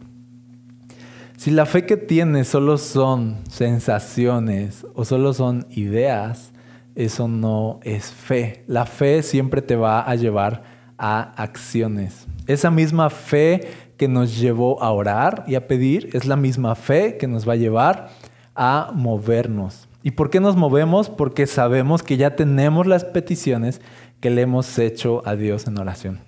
[1.37, 6.53] Si la fe que tienes solo son sensaciones o solo son ideas,
[6.95, 8.63] eso no es fe.
[8.65, 10.63] La fe siempre te va a llevar
[10.97, 12.27] a acciones.
[12.47, 17.17] Esa misma fe que nos llevó a orar y a pedir es la misma fe
[17.17, 18.09] que nos va a llevar
[18.55, 19.87] a movernos.
[20.03, 21.09] ¿Y por qué nos movemos?
[21.09, 23.81] Porque sabemos que ya tenemos las peticiones
[24.19, 26.19] que le hemos hecho a Dios en oración.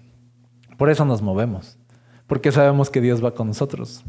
[0.78, 1.78] Por eso nos movemos,
[2.28, 4.04] porque sabemos que Dios va con nosotros.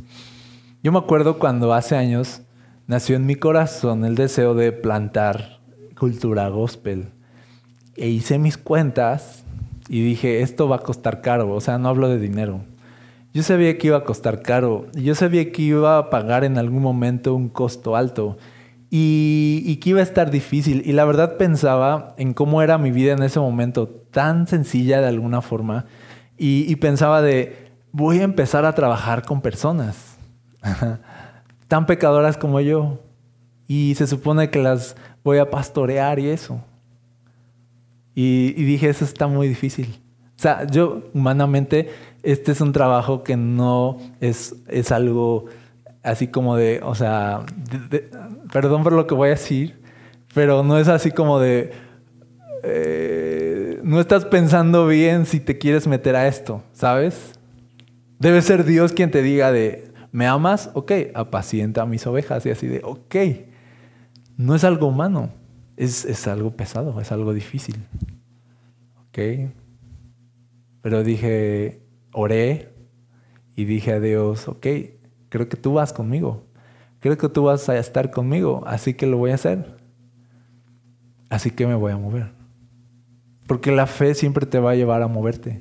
[0.82, 2.42] Yo me acuerdo cuando hace años
[2.86, 5.60] nació en mi corazón el deseo de plantar
[5.98, 7.08] cultura gospel.
[7.96, 9.45] E hice mis cuentas
[9.88, 12.61] y dije, esto va a costar caro, o sea, no hablo de dinero.
[13.33, 16.83] Yo sabía que iba a costar caro, yo sabía que iba a pagar en algún
[16.83, 18.38] momento un costo alto
[18.90, 20.83] y, que iba a estar difícil.
[20.87, 25.09] Y la verdad pensaba en cómo era mi vida en ese momento, tan sencilla de
[25.09, 25.87] alguna forma,
[26.38, 30.16] y, y pensaba de, voy a empezar a trabajar con personas
[31.68, 33.01] tan pecadoras como yo.
[33.68, 36.61] Y se supone que las voy a pastorear y eso.
[38.18, 40.00] Y, dije, eso está muy difícil.
[40.38, 41.90] O sea, yo humanamente,
[42.22, 45.44] este es un trabajo que no es, es algo
[46.02, 47.44] así como de, o sea,
[48.50, 49.83] perdón por lo que voy a decir,
[50.33, 51.72] pero no es así como de,
[52.62, 57.33] eh, no estás pensando bien si te quieres meter a esto, ¿sabes?
[58.18, 60.70] Debe ser Dios quien te diga de, ¿me amas?
[60.72, 63.16] Ok, apacienta a mis ovejas y así de, ok,
[64.38, 65.31] no es algo humano
[65.76, 67.76] es, algo pesado, es algo difícil.
[69.08, 69.50] ¿Ok?
[70.82, 72.72] Pero dije, oré
[73.54, 74.66] y dije a Dios, ok,
[75.28, 76.44] creo que tú vas conmigo.
[77.00, 79.76] Creo que tú vas a estar conmigo, así que lo voy a hacer.
[81.28, 82.32] Así que me voy a mover.
[83.46, 85.58] Porque la fe siempre te va a llevar a moverte.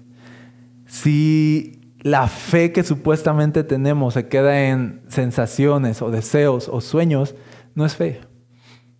[0.86, 7.36] Si la fe que supuestamente tenemos se queda en sensaciones o deseos o sueños,
[7.73, 8.21] no es fe.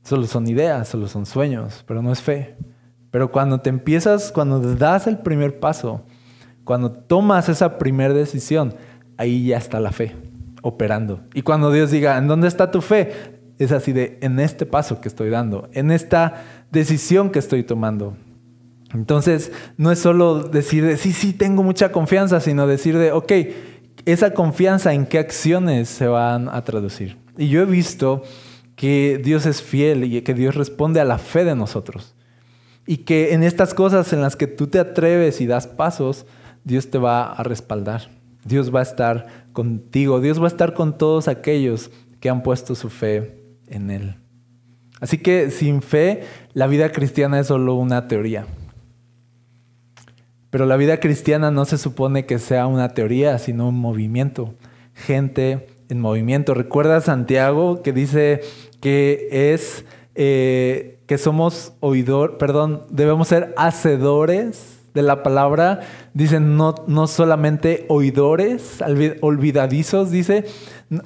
[0.06, 2.56] Solo son ideas, solo son sueños, pero no es fe.
[3.10, 6.04] Pero cuando te empiezas, cuando das el primer paso,
[6.63, 8.76] cuando tomas esa primera decisión,
[9.18, 10.15] ahí ya está la fe
[10.62, 11.22] operando.
[11.34, 13.13] Y cuando Dios diga, ¿en dónde está tu fe?
[13.58, 18.15] Es así de, en este paso que estoy dando, en esta decisión que estoy tomando.
[18.94, 23.32] Entonces, no es solo decir de, sí, sí, tengo mucha confianza, sino decir de, ok,
[24.06, 27.18] esa confianza en qué acciones se van a traducir.
[27.38, 28.22] Y yo he visto
[28.76, 32.16] que Dios es fiel y que Dios responde a la fe de nosotros.
[32.86, 36.26] Y que en estas cosas en las que tú te atreves y das pasos,
[36.64, 38.10] Dios te va a respaldar.
[38.44, 40.22] Dios va a estar contigo.
[40.22, 44.16] Dios va a estar con todos aquellos que han puesto su fe en Él.
[45.02, 46.22] Así que sin fe,
[46.54, 48.46] la vida cristiana es solo una teoría.
[50.50, 54.54] Pero la vida cristiana no se supone que sea una teoría, sino un movimiento.
[54.94, 56.54] Gente en movimiento.
[56.54, 58.42] Recuerda Santiago que dice
[58.86, 65.80] que es eh, que somos oidor, perdón, debemos ser hacedores de la palabra.
[66.15, 68.80] Dicen no, no solamente oidores,
[69.19, 70.45] olvidadizos, dice,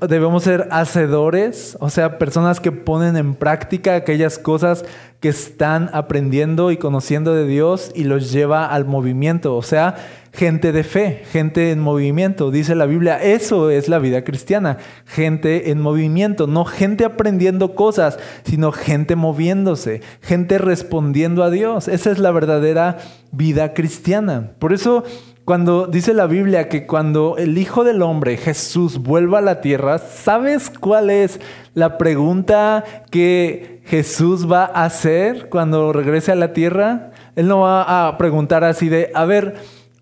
[0.07, 4.85] debemos ser hacedores, o sea, personas que ponen en práctica aquellas cosas
[5.19, 9.95] que están aprendiendo y conociendo de Dios y los lleva al movimiento, o sea,
[10.31, 15.71] gente de fe, gente en movimiento, dice la Biblia, eso es la vida cristiana, gente
[15.71, 22.19] en movimiento, no gente aprendiendo cosas, sino gente moviéndose, gente respondiendo a Dios, esa es
[22.19, 22.97] la verdadera
[23.31, 24.51] vida cristiana.
[24.59, 24.98] Por eso
[25.45, 29.97] cuando dice la Biblia que cuando el Hijo del Hombre, Jesús, vuelva a la tierra,
[29.97, 31.39] ¿sabes cuál es
[31.73, 37.11] la pregunta que Jesús va a hacer cuando regrese a la tierra?
[37.35, 39.55] Él no va a preguntar así de, a ver,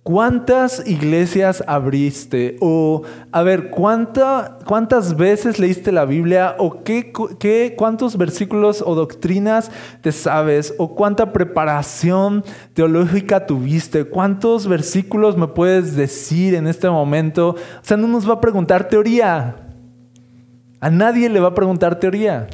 [0.08, 2.56] ¿Cuántas iglesias abriste?
[2.62, 3.02] O,
[3.34, 6.56] a ver, ¿cuántas veces leíste la Biblia?
[6.60, 10.74] ¿O qué, qué, cuántos versículos o doctrinas te sabes?
[10.78, 14.06] ¿O cuánta preparación teológica tuviste?
[14.06, 17.50] ¿Cuántos versículos me puedes decir en este momento?
[17.50, 19.58] O sea, no nos va a preguntar teoría.
[20.80, 22.48] A nadie le va a preguntar teoría.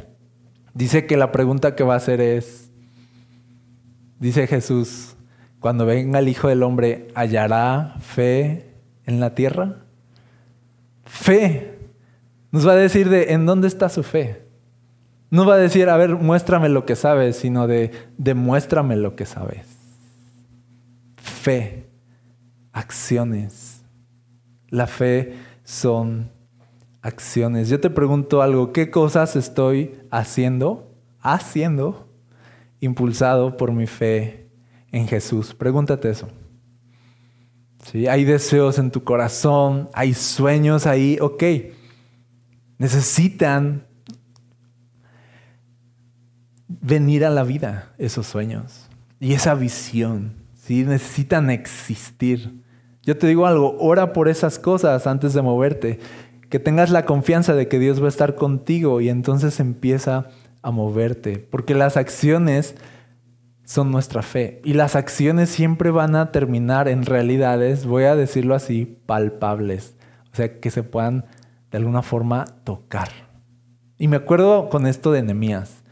[0.74, 2.72] Dice que la pregunta que va a hacer es,
[4.18, 5.14] dice Jesús,
[5.64, 8.74] cuando venga el Hijo del Hombre, ¿hallará fe
[9.06, 9.86] en la tierra?
[11.06, 11.78] Fe.
[12.50, 14.42] Nos va a decir de en dónde está su fe.
[15.30, 19.24] No va a decir, a ver, muéstrame lo que sabes, sino de demuéstrame lo que
[19.24, 19.66] sabes.
[21.16, 21.86] Fe,
[22.74, 23.86] acciones.
[24.68, 26.30] La fe son
[27.00, 27.70] acciones.
[27.70, 30.92] Yo te pregunto algo, ¿qué cosas estoy haciendo,
[31.22, 32.06] haciendo,
[32.80, 34.43] impulsado por mi fe
[34.94, 35.54] en Jesús.
[35.54, 36.28] Pregúntate eso.
[37.82, 38.06] ¿Sí?
[38.06, 41.42] Hay deseos en tu corazón, hay sueños ahí, ok.
[42.78, 43.86] Necesitan
[46.68, 48.88] venir a la vida esos sueños
[49.18, 50.34] y esa visión.
[50.54, 50.84] ¿sí?
[50.84, 52.62] Necesitan existir.
[53.02, 55.98] Yo te digo algo, ora por esas cosas antes de moverte.
[56.50, 60.28] Que tengas la confianza de que Dios va a estar contigo y entonces empieza
[60.62, 61.38] a moverte.
[61.38, 62.76] Porque las acciones
[63.64, 64.60] son nuestra fe.
[64.64, 69.96] Y las acciones siempre van a terminar en realidades, voy a decirlo así, palpables.
[70.32, 71.24] O sea, que se puedan
[71.70, 73.08] de alguna forma tocar.
[73.98, 75.82] Y me acuerdo con esto de Nehemías.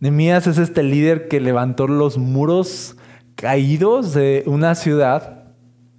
[0.00, 2.96] Nehemías es este líder que levantó los muros
[3.34, 5.54] caídos de una ciudad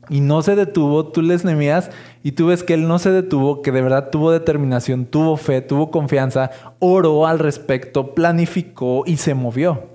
[0.10, 1.08] y no se detuvo.
[1.12, 1.92] Tú les Nehemías
[2.24, 5.62] y tú ves que él no se detuvo, que de verdad tuvo determinación, tuvo fe,
[5.62, 9.89] tuvo confianza, oró al respecto, planificó y se movió.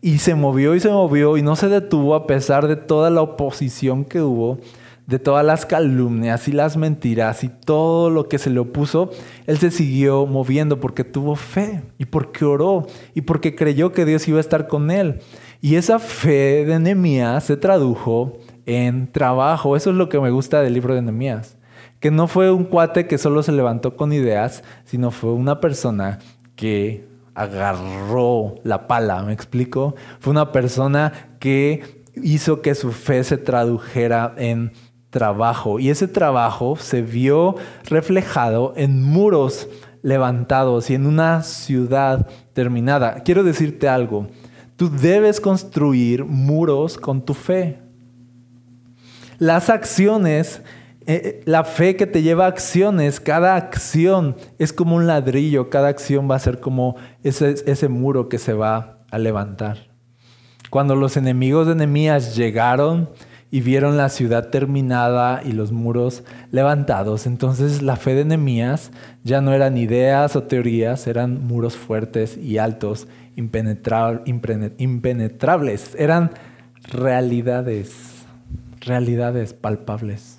[0.00, 3.20] Y se movió y se movió y no se detuvo a pesar de toda la
[3.20, 4.58] oposición que hubo,
[5.06, 9.10] de todas las calumnias y las mentiras y todo lo que se le opuso.
[9.46, 14.28] Él se siguió moviendo porque tuvo fe y porque oró y porque creyó que Dios
[14.28, 15.20] iba a estar con él.
[15.60, 19.74] Y esa fe de Nehemías se tradujo en trabajo.
[19.74, 21.56] Eso es lo que me gusta del libro de Nehemías.
[21.98, 26.20] Que no fue un cuate que solo se levantó con ideas, sino fue una persona
[26.54, 27.08] que
[27.38, 29.94] agarró la pala, ¿me explico?
[30.18, 34.72] Fue una persona que hizo que su fe se tradujera en
[35.10, 39.68] trabajo y ese trabajo se vio reflejado en muros
[40.02, 43.22] levantados y en una ciudad terminada.
[43.22, 44.26] Quiero decirte algo,
[44.76, 47.78] tú debes construir muros con tu fe.
[49.38, 50.62] Las acciones
[51.08, 55.70] eh, eh, la fe que te lleva a acciones, cada acción es como un ladrillo,
[55.70, 59.88] cada acción va a ser como ese, ese muro que se va a levantar.
[60.68, 63.08] Cuando los enemigos de Nehemías llegaron
[63.50, 68.90] y vieron la ciudad terminada y los muros levantados, entonces la fe de Nehemías
[69.24, 76.32] ya no eran ideas o teorías, eran muros fuertes y altos, impenetrables, eran
[76.92, 78.26] realidades,
[78.82, 80.37] realidades palpables.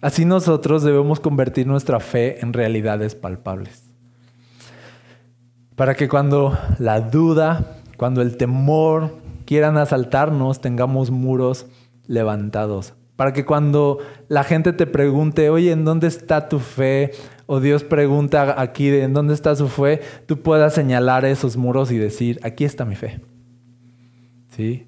[0.00, 3.84] Así nosotros debemos convertir nuestra fe en realidades palpables.
[5.74, 11.66] Para que cuando la duda, cuando el temor quieran asaltarnos, tengamos muros
[12.06, 12.94] levantados.
[13.16, 17.10] Para que cuando la gente te pregunte, oye, ¿en dónde está tu fe?
[17.46, 20.00] O Dios pregunta aquí, ¿en dónde está su fe?
[20.26, 23.20] Tú puedas señalar esos muros y decir, aquí está mi fe.
[24.50, 24.86] ¿Sí?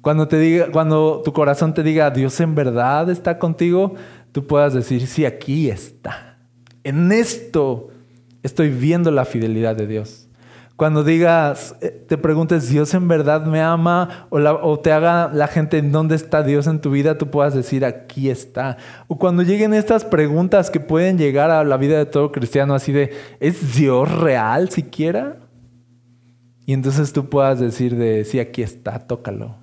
[0.00, 3.94] Cuando, te diga, cuando tu corazón te diga, Dios en verdad está contigo,
[4.36, 6.36] tú puedas decir, sí, aquí está.
[6.84, 7.88] En esto
[8.42, 10.28] estoy viendo la fidelidad de Dios.
[10.76, 14.28] Cuando digas, eh, te preguntes, ¿Dios en verdad me ama?
[14.28, 17.16] O, te haga la gente, ¿dónde está Dios en tu vida?
[17.16, 18.76] Tú puedas decir, aquí está.
[19.08, 22.92] O cuando lleguen estas preguntas que pueden llegar a la vida de todo cristiano, así
[22.92, 25.38] de, ¿es Dios real siquiera?
[26.66, 29.56] Y entonces tú puedas decir de, sí, aquí está, tócalo.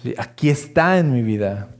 [0.00, 1.70] Sí, aquí está en mi vida.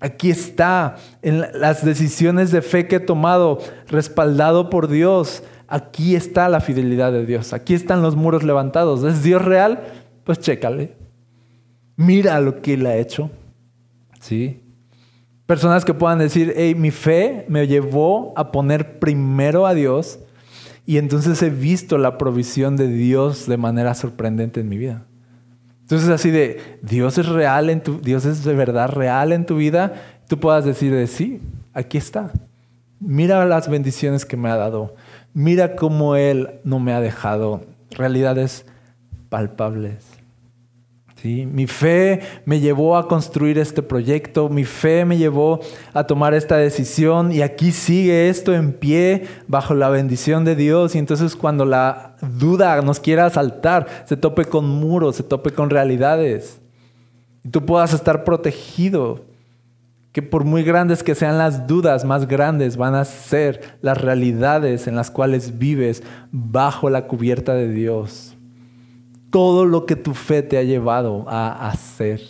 [0.00, 5.42] Aquí está, en las decisiones de fe que he tomado, respaldado por Dios.
[5.68, 7.52] Aquí está la fidelidad de Dios.
[7.52, 9.04] Aquí están los muros levantados.
[9.04, 9.80] ¿Es Dios real?
[10.24, 10.96] Pues chécale.
[11.96, 13.30] Mira lo que Él ha hecho.
[14.20, 14.62] ¿Sí?
[15.44, 20.20] Personas que puedan decir, hey, mi fe me llevó a poner primero a Dios
[20.86, 25.06] y entonces he visto la provisión de Dios de manera sorprendente en mi vida.
[25.90, 29.56] Entonces así de, Dios es real en tu, Dios es de verdad real en tu
[29.56, 29.94] vida,
[30.28, 31.40] tú puedas decir de sí,
[31.74, 32.30] aquí está.
[33.00, 34.94] Mira las bendiciones que me ha dado.
[35.34, 37.64] Mira cómo Él no me ha dejado.
[37.90, 38.66] Realidades
[39.30, 40.09] palpables.
[41.22, 45.60] Mi fe me llevó a construir este proyecto, mi fe me llevó
[45.92, 50.94] a tomar esta decisión y aquí sigue esto en pie bajo la bendición de Dios.
[50.94, 55.68] Y entonces cuando la duda nos quiera asaltar, se tope con muros, se tope con
[55.68, 56.60] realidades.
[57.44, 59.26] Y tú puedas estar protegido,
[60.12, 64.86] que por muy grandes que sean las dudas, más grandes van a ser las realidades
[64.86, 66.02] en las cuales vives
[66.32, 68.36] bajo la cubierta de Dios
[69.30, 72.20] todo lo que tu fe te ha llevado a hacer.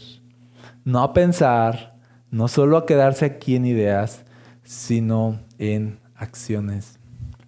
[0.84, 1.98] No a pensar,
[2.30, 4.24] no solo a quedarse aquí en ideas,
[4.62, 6.98] sino en acciones.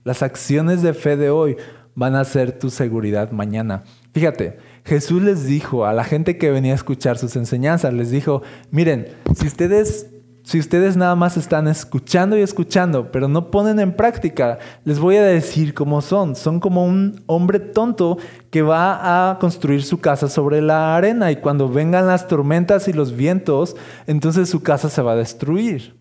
[0.04, 1.56] Las acciones de fe de hoy
[1.94, 3.84] van a ser tu seguridad mañana.
[4.12, 8.42] Fíjate, Jesús les dijo a la gente que venía a escuchar sus enseñanzas, les dijo,
[8.70, 10.10] miren, si ustedes
[10.44, 15.16] si ustedes nada más están escuchando y escuchando, pero no ponen en práctica, les voy
[15.16, 16.34] a decir cómo son.
[16.34, 18.18] Son como un hombre tonto
[18.50, 22.92] que va a construir su casa sobre la arena y cuando vengan las tormentas y
[22.92, 23.76] los vientos,
[24.06, 25.96] entonces su casa se va a destruir.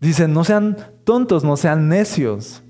[0.00, 2.62] Dice, no sean tontos, no sean necios.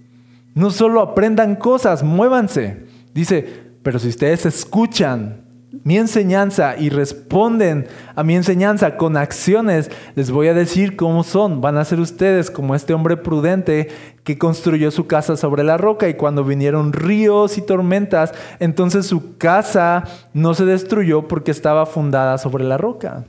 [0.54, 2.86] No solo aprendan cosas, muévanse.
[3.14, 10.31] Dice, pero si ustedes escuchan mi enseñanza y responden a mi enseñanza con acciones, les
[10.31, 11.61] voy a decir cómo son.
[11.61, 13.89] Van a ser ustedes como este hombre prudente
[14.25, 19.37] que construyó su casa sobre la roca y cuando vinieron ríos y tormentas, entonces su
[19.37, 23.25] casa no se destruyó porque estaba fundada sobre la roca.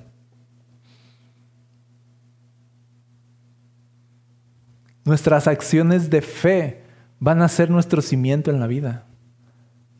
[5.03, 6.83] Nuestras acciones de fe
[7.19, 9.08] van a ser nuestro cimiento en la vida.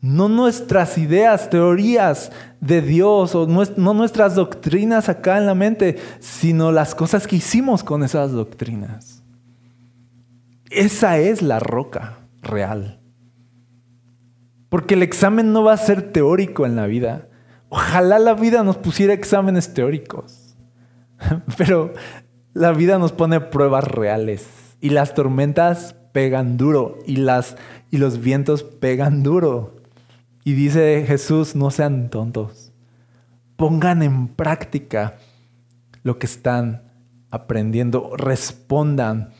[0.00, 6.72] No nuestras ideas, teorías de Dios o no nuestras doctrinas acá en la mente, sino
[6.72, 9.22] las cosas que hicimos con esas doctrinas.
[10.70, 13.00] Esa es la roca real.
[14.70, 17.28] Porque el examen no va a ser teórico en la vida.
[17.68, 20.56] Ojalá la vida nos pusiera exámenes teóricos.
[21.58, 21.92] Pero
[22.54, 24.46] la vida nos pone pruebas reales.
[24.80, 26.98] Y las tormentas pegan duro.
[27.04, 27.56] Y, las,
[27.90, 29.79] y los vientos pegan duro.
[30.44, 32.72] Y dice Jesús, no sean tontos.
[33.56, 35.16] Pongan en práctica
[36.02, 36.82] lo que están
[37.30, 38.16] aprendiendo.
[38.16, 39.30] Respondan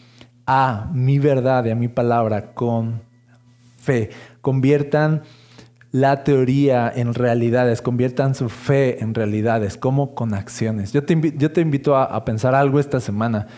[0.47, 3.03] a mi verdad y a mi palabra con
[3.79, 4.11] fe.
[4.41, 5.23] Conviertan
[5.93, 10.93] la teoría en realidades, conviertan su fe en realidades, como con acciones.
[10.93, 13.49] Yo te, invito, a pensar algo esta semana.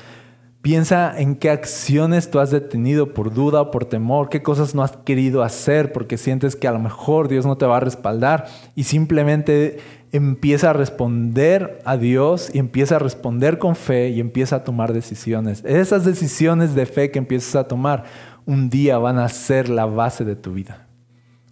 [0.62, 4.84] Piensa en qué acciones tú has detenido por duda o por temor, qué cosas no
[4.84, 8.46] has querido hacer porque sientes que a lo mejor Dios no te va a respaldar
[8.76, 9.78] y simplemente
[10.12, 14.92] empieza a responder a Dios y empieza a responder con fe y empieza a tomar
[14.92, 15.64] decisiones.
[15.64, 18.04] Esas decisiones de fe que empiezas a tomar
[18.46, 20.86] un día van a ser la base de tu vida.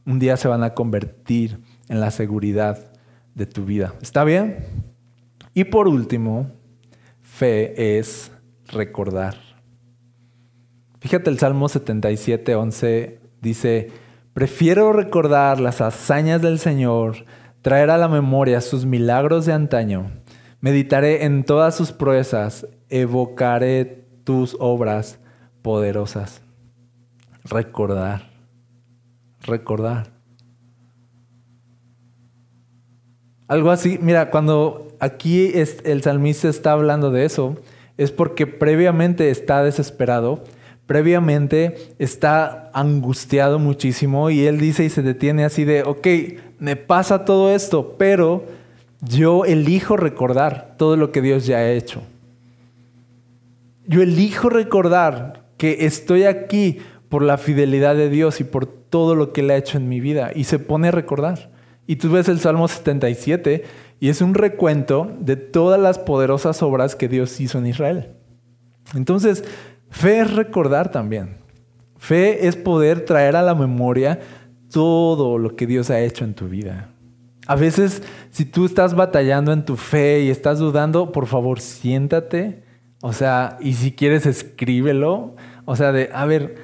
[0.07, 1.59] Un día se van a convertir
[1.89, 2.93] en la seguridad
[3.35, 3.93] de tu vida.
[4.03, 4.59] ¿Está bien?
[5.53, 6.53] Y por último,
[7.23, 8.31] fe es
[8.73, 9.37] recordar.
[11.01, 13.91] Fíjate el Salmo 77, 11 dice,
[14.33, 17.25] prefiero recordar las hazañas del Señor,
[17.63, 20.11] traer a la memoria sus milagros de antaño,
[20.61, 25.19] meditaré en todas sus proezas, evocaré tus obras
[25.63, 26.43] poderosas.
[27.45, 28.31] Recordar,
[29.41, 30.13] recordar.
[33.49, 37.57] Algo así, mira, cuando aquí el salmista está hablando de eso,
[38.01, 40.43] es porque previamente está desesperado,
[40.87, 46.07] previamente está angustiado muchísimo y él dice y se detiene así de, ok,
[46.59, 48.47] me pasa todo esto, pero
[49.03, 52.01] yo elijo recordar todo lo que Dios ya ha hecho.
[53.87, 56.79] Yo elijo recordar que estoy aquí
[57.11, 60.01] por la fidelidad de Dios y por todo lo que Él ha hecho en mi
[60.01, 60.33] vida.
[60.35, 61.51] Y se pone a recordar.
[61.91, 63.65] Y tú ves el Salmo 77
[63.99, 68.13] y es un recuento de todas las poderosas obras que Dios hizo en Israel.
[68.95, 69.43] Entonces,
[69.89, 71.39] fe es recordar también.
[71.99, 74.21] Fe es poder traer a la memoria
[74.71, 76.91] todo lo que Dios ha hecho en tu vida.
[77.49, 82.63] A veces, si tú estás batallando en tu fe y estás dudando, por favor, siéntate.
[83.03, 85.35] O sea, y si quieres, escríbelo.
[85.65, 86.55] O sea, de, a ver,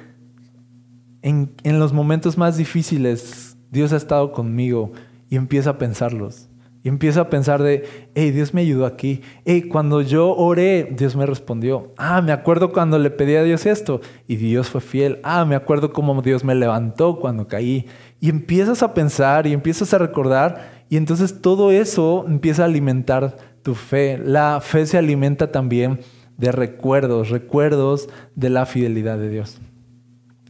[1.21, 4.93] en, en los momentos más difíciles, Dios ha estado conmigo
[5.29, 6.49] y empieza a pensarlos.
[6.83, 7.83] Y empiezo a pensar de,
[8.15, 9.21] hey, Dios me ayudó aquí.
[9.43, 11.93] Hey, cuando yo oré, Dios me respondió.
[11.97, 15.19] Ah, me acuerdo cuando le pedí a Dios esto y Dios fue fiel.
[15.23, 17.87] Ah, me acuerdo cómo Dios me levantó cuando caí.
[18.21, 23.35] Y empiezas a pensar y empiezas a recordar y entonces todo eso empieza a alimentar
[23.63, 24.17] tu fe.
[24.17, 25.99] La fe se alimenta también
[26.37, 29.59] de recuerdos, recuerdos de la fidelidad de Dios.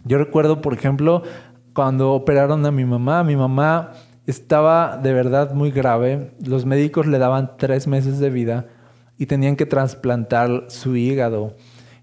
[0.04, 1.24] Yo recuerdo, por ejemplo,
[1.74, 3.94] cuando operaron a mi mamá, mi mamá
[4.28, 6.32] estaba de verdad muy grave.
[6.46, 8.68] Los médicos le daban tres meses de vida
[9.18, 11.56] y tenían que trasplantar su hígado.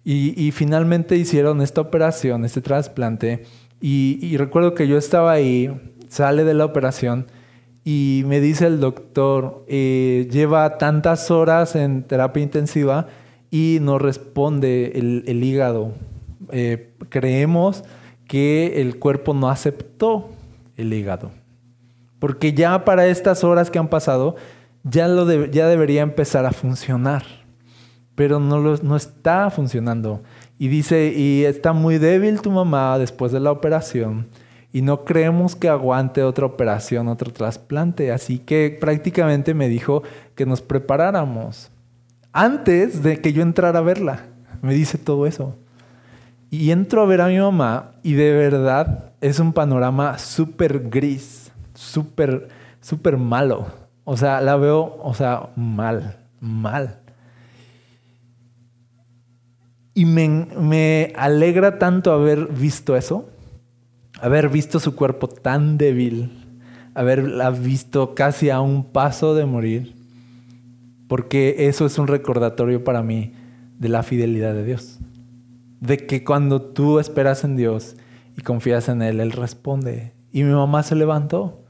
[0.07, 3.45] Y, finalmente hicieron esta operación, este trasplante.
[3.81, 5.70] Y, recuerdo que yo estaba ahí,
[6.09, 7.27] sale de la operación
[7.85, 13.09] y me dice el doctor, eh, lleva tantas horas en terapia intensiva
[13.51, 15.93] y no responde el, hígado.
[16.51, 17.85] Eh, creemos
[18.29, 20.31] que el cuerpo no aceptó
[20.77, 21.31] el hígado.
[22.25, 24.37] Porque ya para estas horas que han pasado,
[24.83, 27.22] ya, debería empezar a funcionar.
[28.14, 30.22] Pero no, no está funcionando.
[30.59, 34.29] Y dice, y está muy débil tu mamá después de la operación.
[34.72, 38.11] Y no creemos que aguante otra operación, otro trasplante.
[38.11, 40.03] Así que prácticamente me dijo
[40.35, 41.70] que nos preparáramos.
[42.33, 44.29] Antes de que yo entrara a verla,
[44.62, 45.59] me dice todo eso.
[46.49, 51.43] Y entro a ver a mi mamá y de verdad es un panorama súper gris,
[51.75, 52.49] súper,
[52.81, 53.66] súper malo.
[54.05, 57.01] O sea, la veo, o sea, mal, mal.
[59.95, 63.31] Y me, me alegra tanto haber visto eso,
[64.20, 66.33] haber visto su cuerpo tan débil,
[66.95, 69.95] haberla visto casi a un paso de morir,
[71.09, 73.35] porque eso es un recordatorio para mí
[73.79, 74.99] de la fidelidad de Dios.
[75.81, 77.97] De que cuando tú esperas en Dios
[78.37, 80.12] y confías en Él, Él responde.
[80.33, 81.63] Y mi mamá se levantó.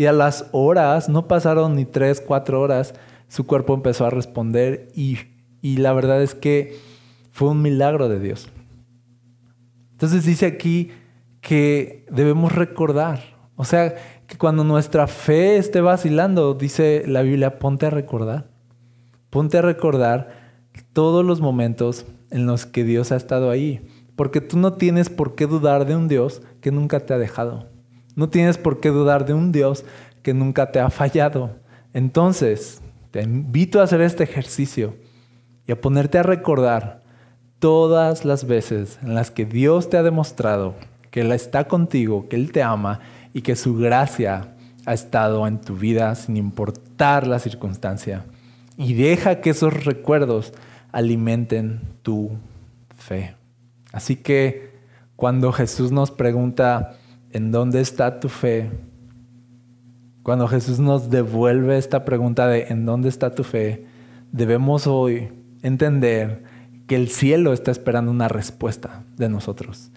[0.00, 2.94] Y a las horas, no pasaron ni tres, cuatro horas,
[3.28, 5.18] su cuerpo empezó a responder y,
[5.60, 6.78] y la verdad es que
[7.30, 8.48] fue un milagro de Dios.
[9.92, 10.90] Entonces dice aquí
[11.42, 13.94] que debemos recordar, o sea,
[14.26, 18.48] que cuando nuestra fe esté vacilando, dice la Biblia, ponte a recordar.
[19.28, 20.30] Ponte a recordar
[20.94, 23.86] todos los momentos en los que Dios ha estado ahí.
[24.16, 27.69] Porque tú no tienes por qué dudar de un Dios que nunca te ha dejado.
[28.20, 29.82] No tienes por qué dudar de un Dios
[30.22, 31.56] que nunca te ha fallado.
[31.94, 34.94] Entonces, te invito a hacer este ejercicio
[35.66, 37.00] y a ponerte a recordar
[37.60, 40.74] todas las veces en las que Dios te ha demostrado
[41.10, 43.00] que Él está contigo, que Él te ama
[43.32, 44.54] y que su gracia
[44.84, 48.26] ha estado en tu vida sin importar la circunstancia.
[48.76, 50.52] Y deja que esos recuerdos
[50.92, 52.32] alimenten tu
[52.98, 53.34] fe.
[53.92, 54.74] Así que
[55.16, 56.98] cuando Jesús nos pregunta,
[57.32, 58.70] ¿en dónde está tu fe?
[60.22, 63.86] Cuando Jesús nos devuelve esta pregunta de ¿en dónde está tu fe?
[64.32, 65.28] Debemos hoy
[65.62, 66.44] entender
[66.86, 69.90] que el cielo está esperando una respuesta de nosotros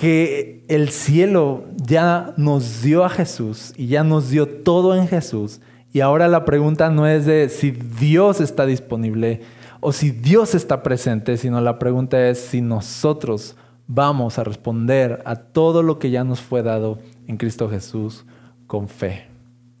[0.00, 5.60] que el cielo ya nos dio a Jesús y ya nos dio todo en Jesús.
[5.92, 9.42] Y ahora la pregunta no es de si Dios está disponible
[9.80, 13.56] o si Dios está presente, sino la pregunta es si nosotros
[13.92, 18.24] vamos a responder a todo lo que ya nos fue dado en Cristo Jesús
[18.68, 19.26] con fe.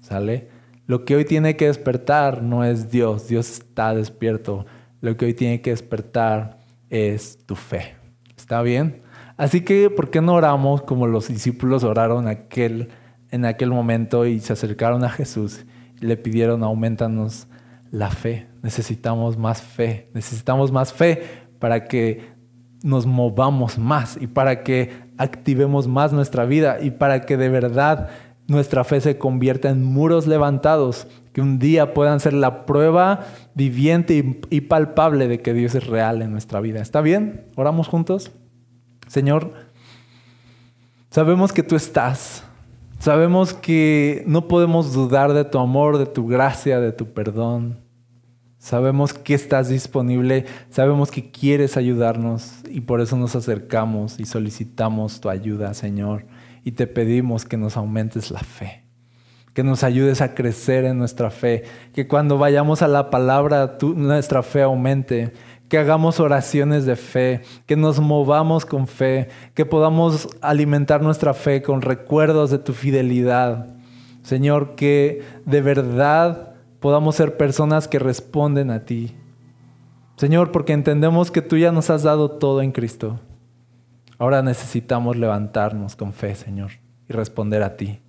[0.00, 0.48] ¿Sale?
[0.86, 4.66] Lo que hoy tiene que despertar no es Dios, Dios está despierto.
[5.00, 6.58] Lo que hoy tiene que despertar
[6.88, 7.94] es tu fe.
[8.36, 9.02] ¿Está bien?
[9.36, 12.88] Así que, ¿por qué no oramos como los discípulos oraron aquel,
[13.30, 15.64] en aquel momento y se acercaron a Jesús
[16.00, 17.46] y le pidieron, aumentanos
[17.92, 18.48] la fe?
[18.60, 21.22] Necesitamos más fe, necesitamos más fe
[21.60, 22.39] para que
[22.82, 28.08] nos movamos más y para que activemos más nuestra vida y para que de verdad
[28.46, 33.20] nuestra fe se convierta en muros levantados que un día puedan ser la prueba
[33.54, 36.80] viviente y, palpable de que Dios es real en nuestra vida.
[36.80, 37.44] ¿Está bien?
[37.54, 38.32] ¿Oramos juntos?
[39.06, 39.52] Señor,
[41.10, 42.42] sabemos que tú estás.
[42.98, 47.78] Sabemos que no podemos dudar de tu amor, de tu gracia, de tu perdón.
[48.60, 55.22] Sabemos que estás disponible, sabemos que quieres ayudarnos y por eso nos acercamos y solicitamos
[55.22, 56.26] tu ayuda, Señor.
[56.62, 58.84] Y te pedimos que nos aumentes la fe,
[59.54, 61.62] que nos ayudes a crecer en nuestra fe,
[61.94, 65.32] que cuando vayamos a la palabra nuestra fe aumente,
[65.70, 71.62] que hagamos oraciones de fe, que nos movamos con fe, que podamos alimentar nuestra fe
[71.62, 73.68] con recuerdos de tu fidelidad.
[74.22, 76.49] Señor, que de verdad
[76.80, 79.14] podamos ser personas que responden a ti.
[80.16, 83.20] Señor, porque entendemos que tú ya nos has dado todo en Cristo.
[84.18, 86.72] Ahora necesitamos levantarnos con fe, Señor,
[87.08, 88.00] y responder a ti.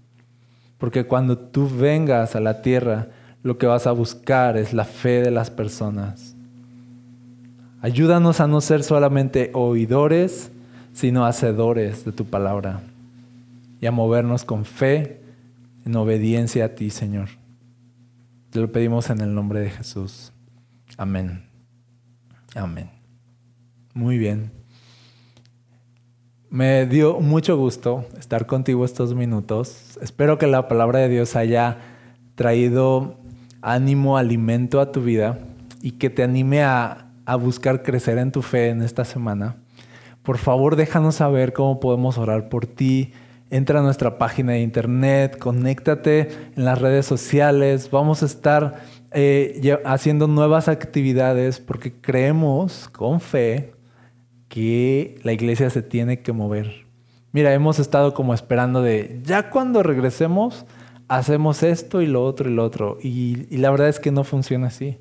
[0.77, 3.09] Porque cuando tú vengas a la tierra,
[3.43, 6.35] lo que vas a buscar es la fe de las personas.
[7.81, 10.51] Ayúdanos a no ser solamente oidores,
[10.93, 12.81] sino hacedores de tu palabra
[13.79, 15.21] y a movernos con fe
[15.85, 17.40] en obediencia a ti, Señor.
[18.51, 20.31] Te lo pedimos en el nombre de Jesús.
[20.97, 21.49] Amén.
[22.53, 22.91] Amén.
[23.93, 24.51] Muy bien.
[26.49, 29.97] Me dio mucho gusto estar contigo estos minutos.
[30.01, 31.77] Espero que la palabra de Dios haya
[32.35, 33.19] traído
[33.61, 35.39] ánimo, alimento a tu vida
[35.81, 39.55] y que te anime a a buscar crecer en tu fe en esta semana,
[40.23, 43.13] por favor déjanos saber cómo podemos orar por ti.
[43.51, 47.91] Entra a nuestra página de internet, conéctate en las redes sociales.
[47.91, 48.81] Vamos a estar
[49.11, 53.73] eh, haciendo nuevas actividades porque creemos con fe
[54.47, 56.87] que la iglesia se tiene que mover.
[57.31, 60.65] Mira, hemos estado como esperando de, ya cuando regresemos,
[61.07, 62.97] hacemos esto y lo otro y lo otro.
[62.99, 64.97] y la verdad es que no funciona así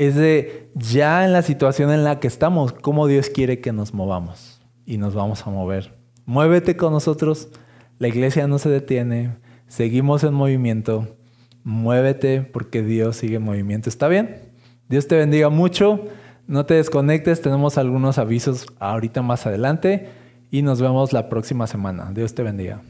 [0.00, 3.92] es de ya en la situación en la que estamos, cómo Dios quiere que nos
[3.92, 5.94] movamos y nos vamos a mover.
[6.24, 7.48] Muévete con nosotros,
[8.00, 9.36] la iglesia no se detiene,
[9.68, 11.16] seguimos en movimiento,
[11.64, 13.90] muévete porque Dios sigue en movimiento.
[13.90, 14.36] ¿Está bien?
[14.88, 16.08] Dios te bendiga mucho.
[16.46, 20.08] No te desconectes, tenemos algunos avisos ahorita más adelante
[20.50, 22.10] y nos vemos la próxima semana.
[22.12, 22.82] Dios te bendiga.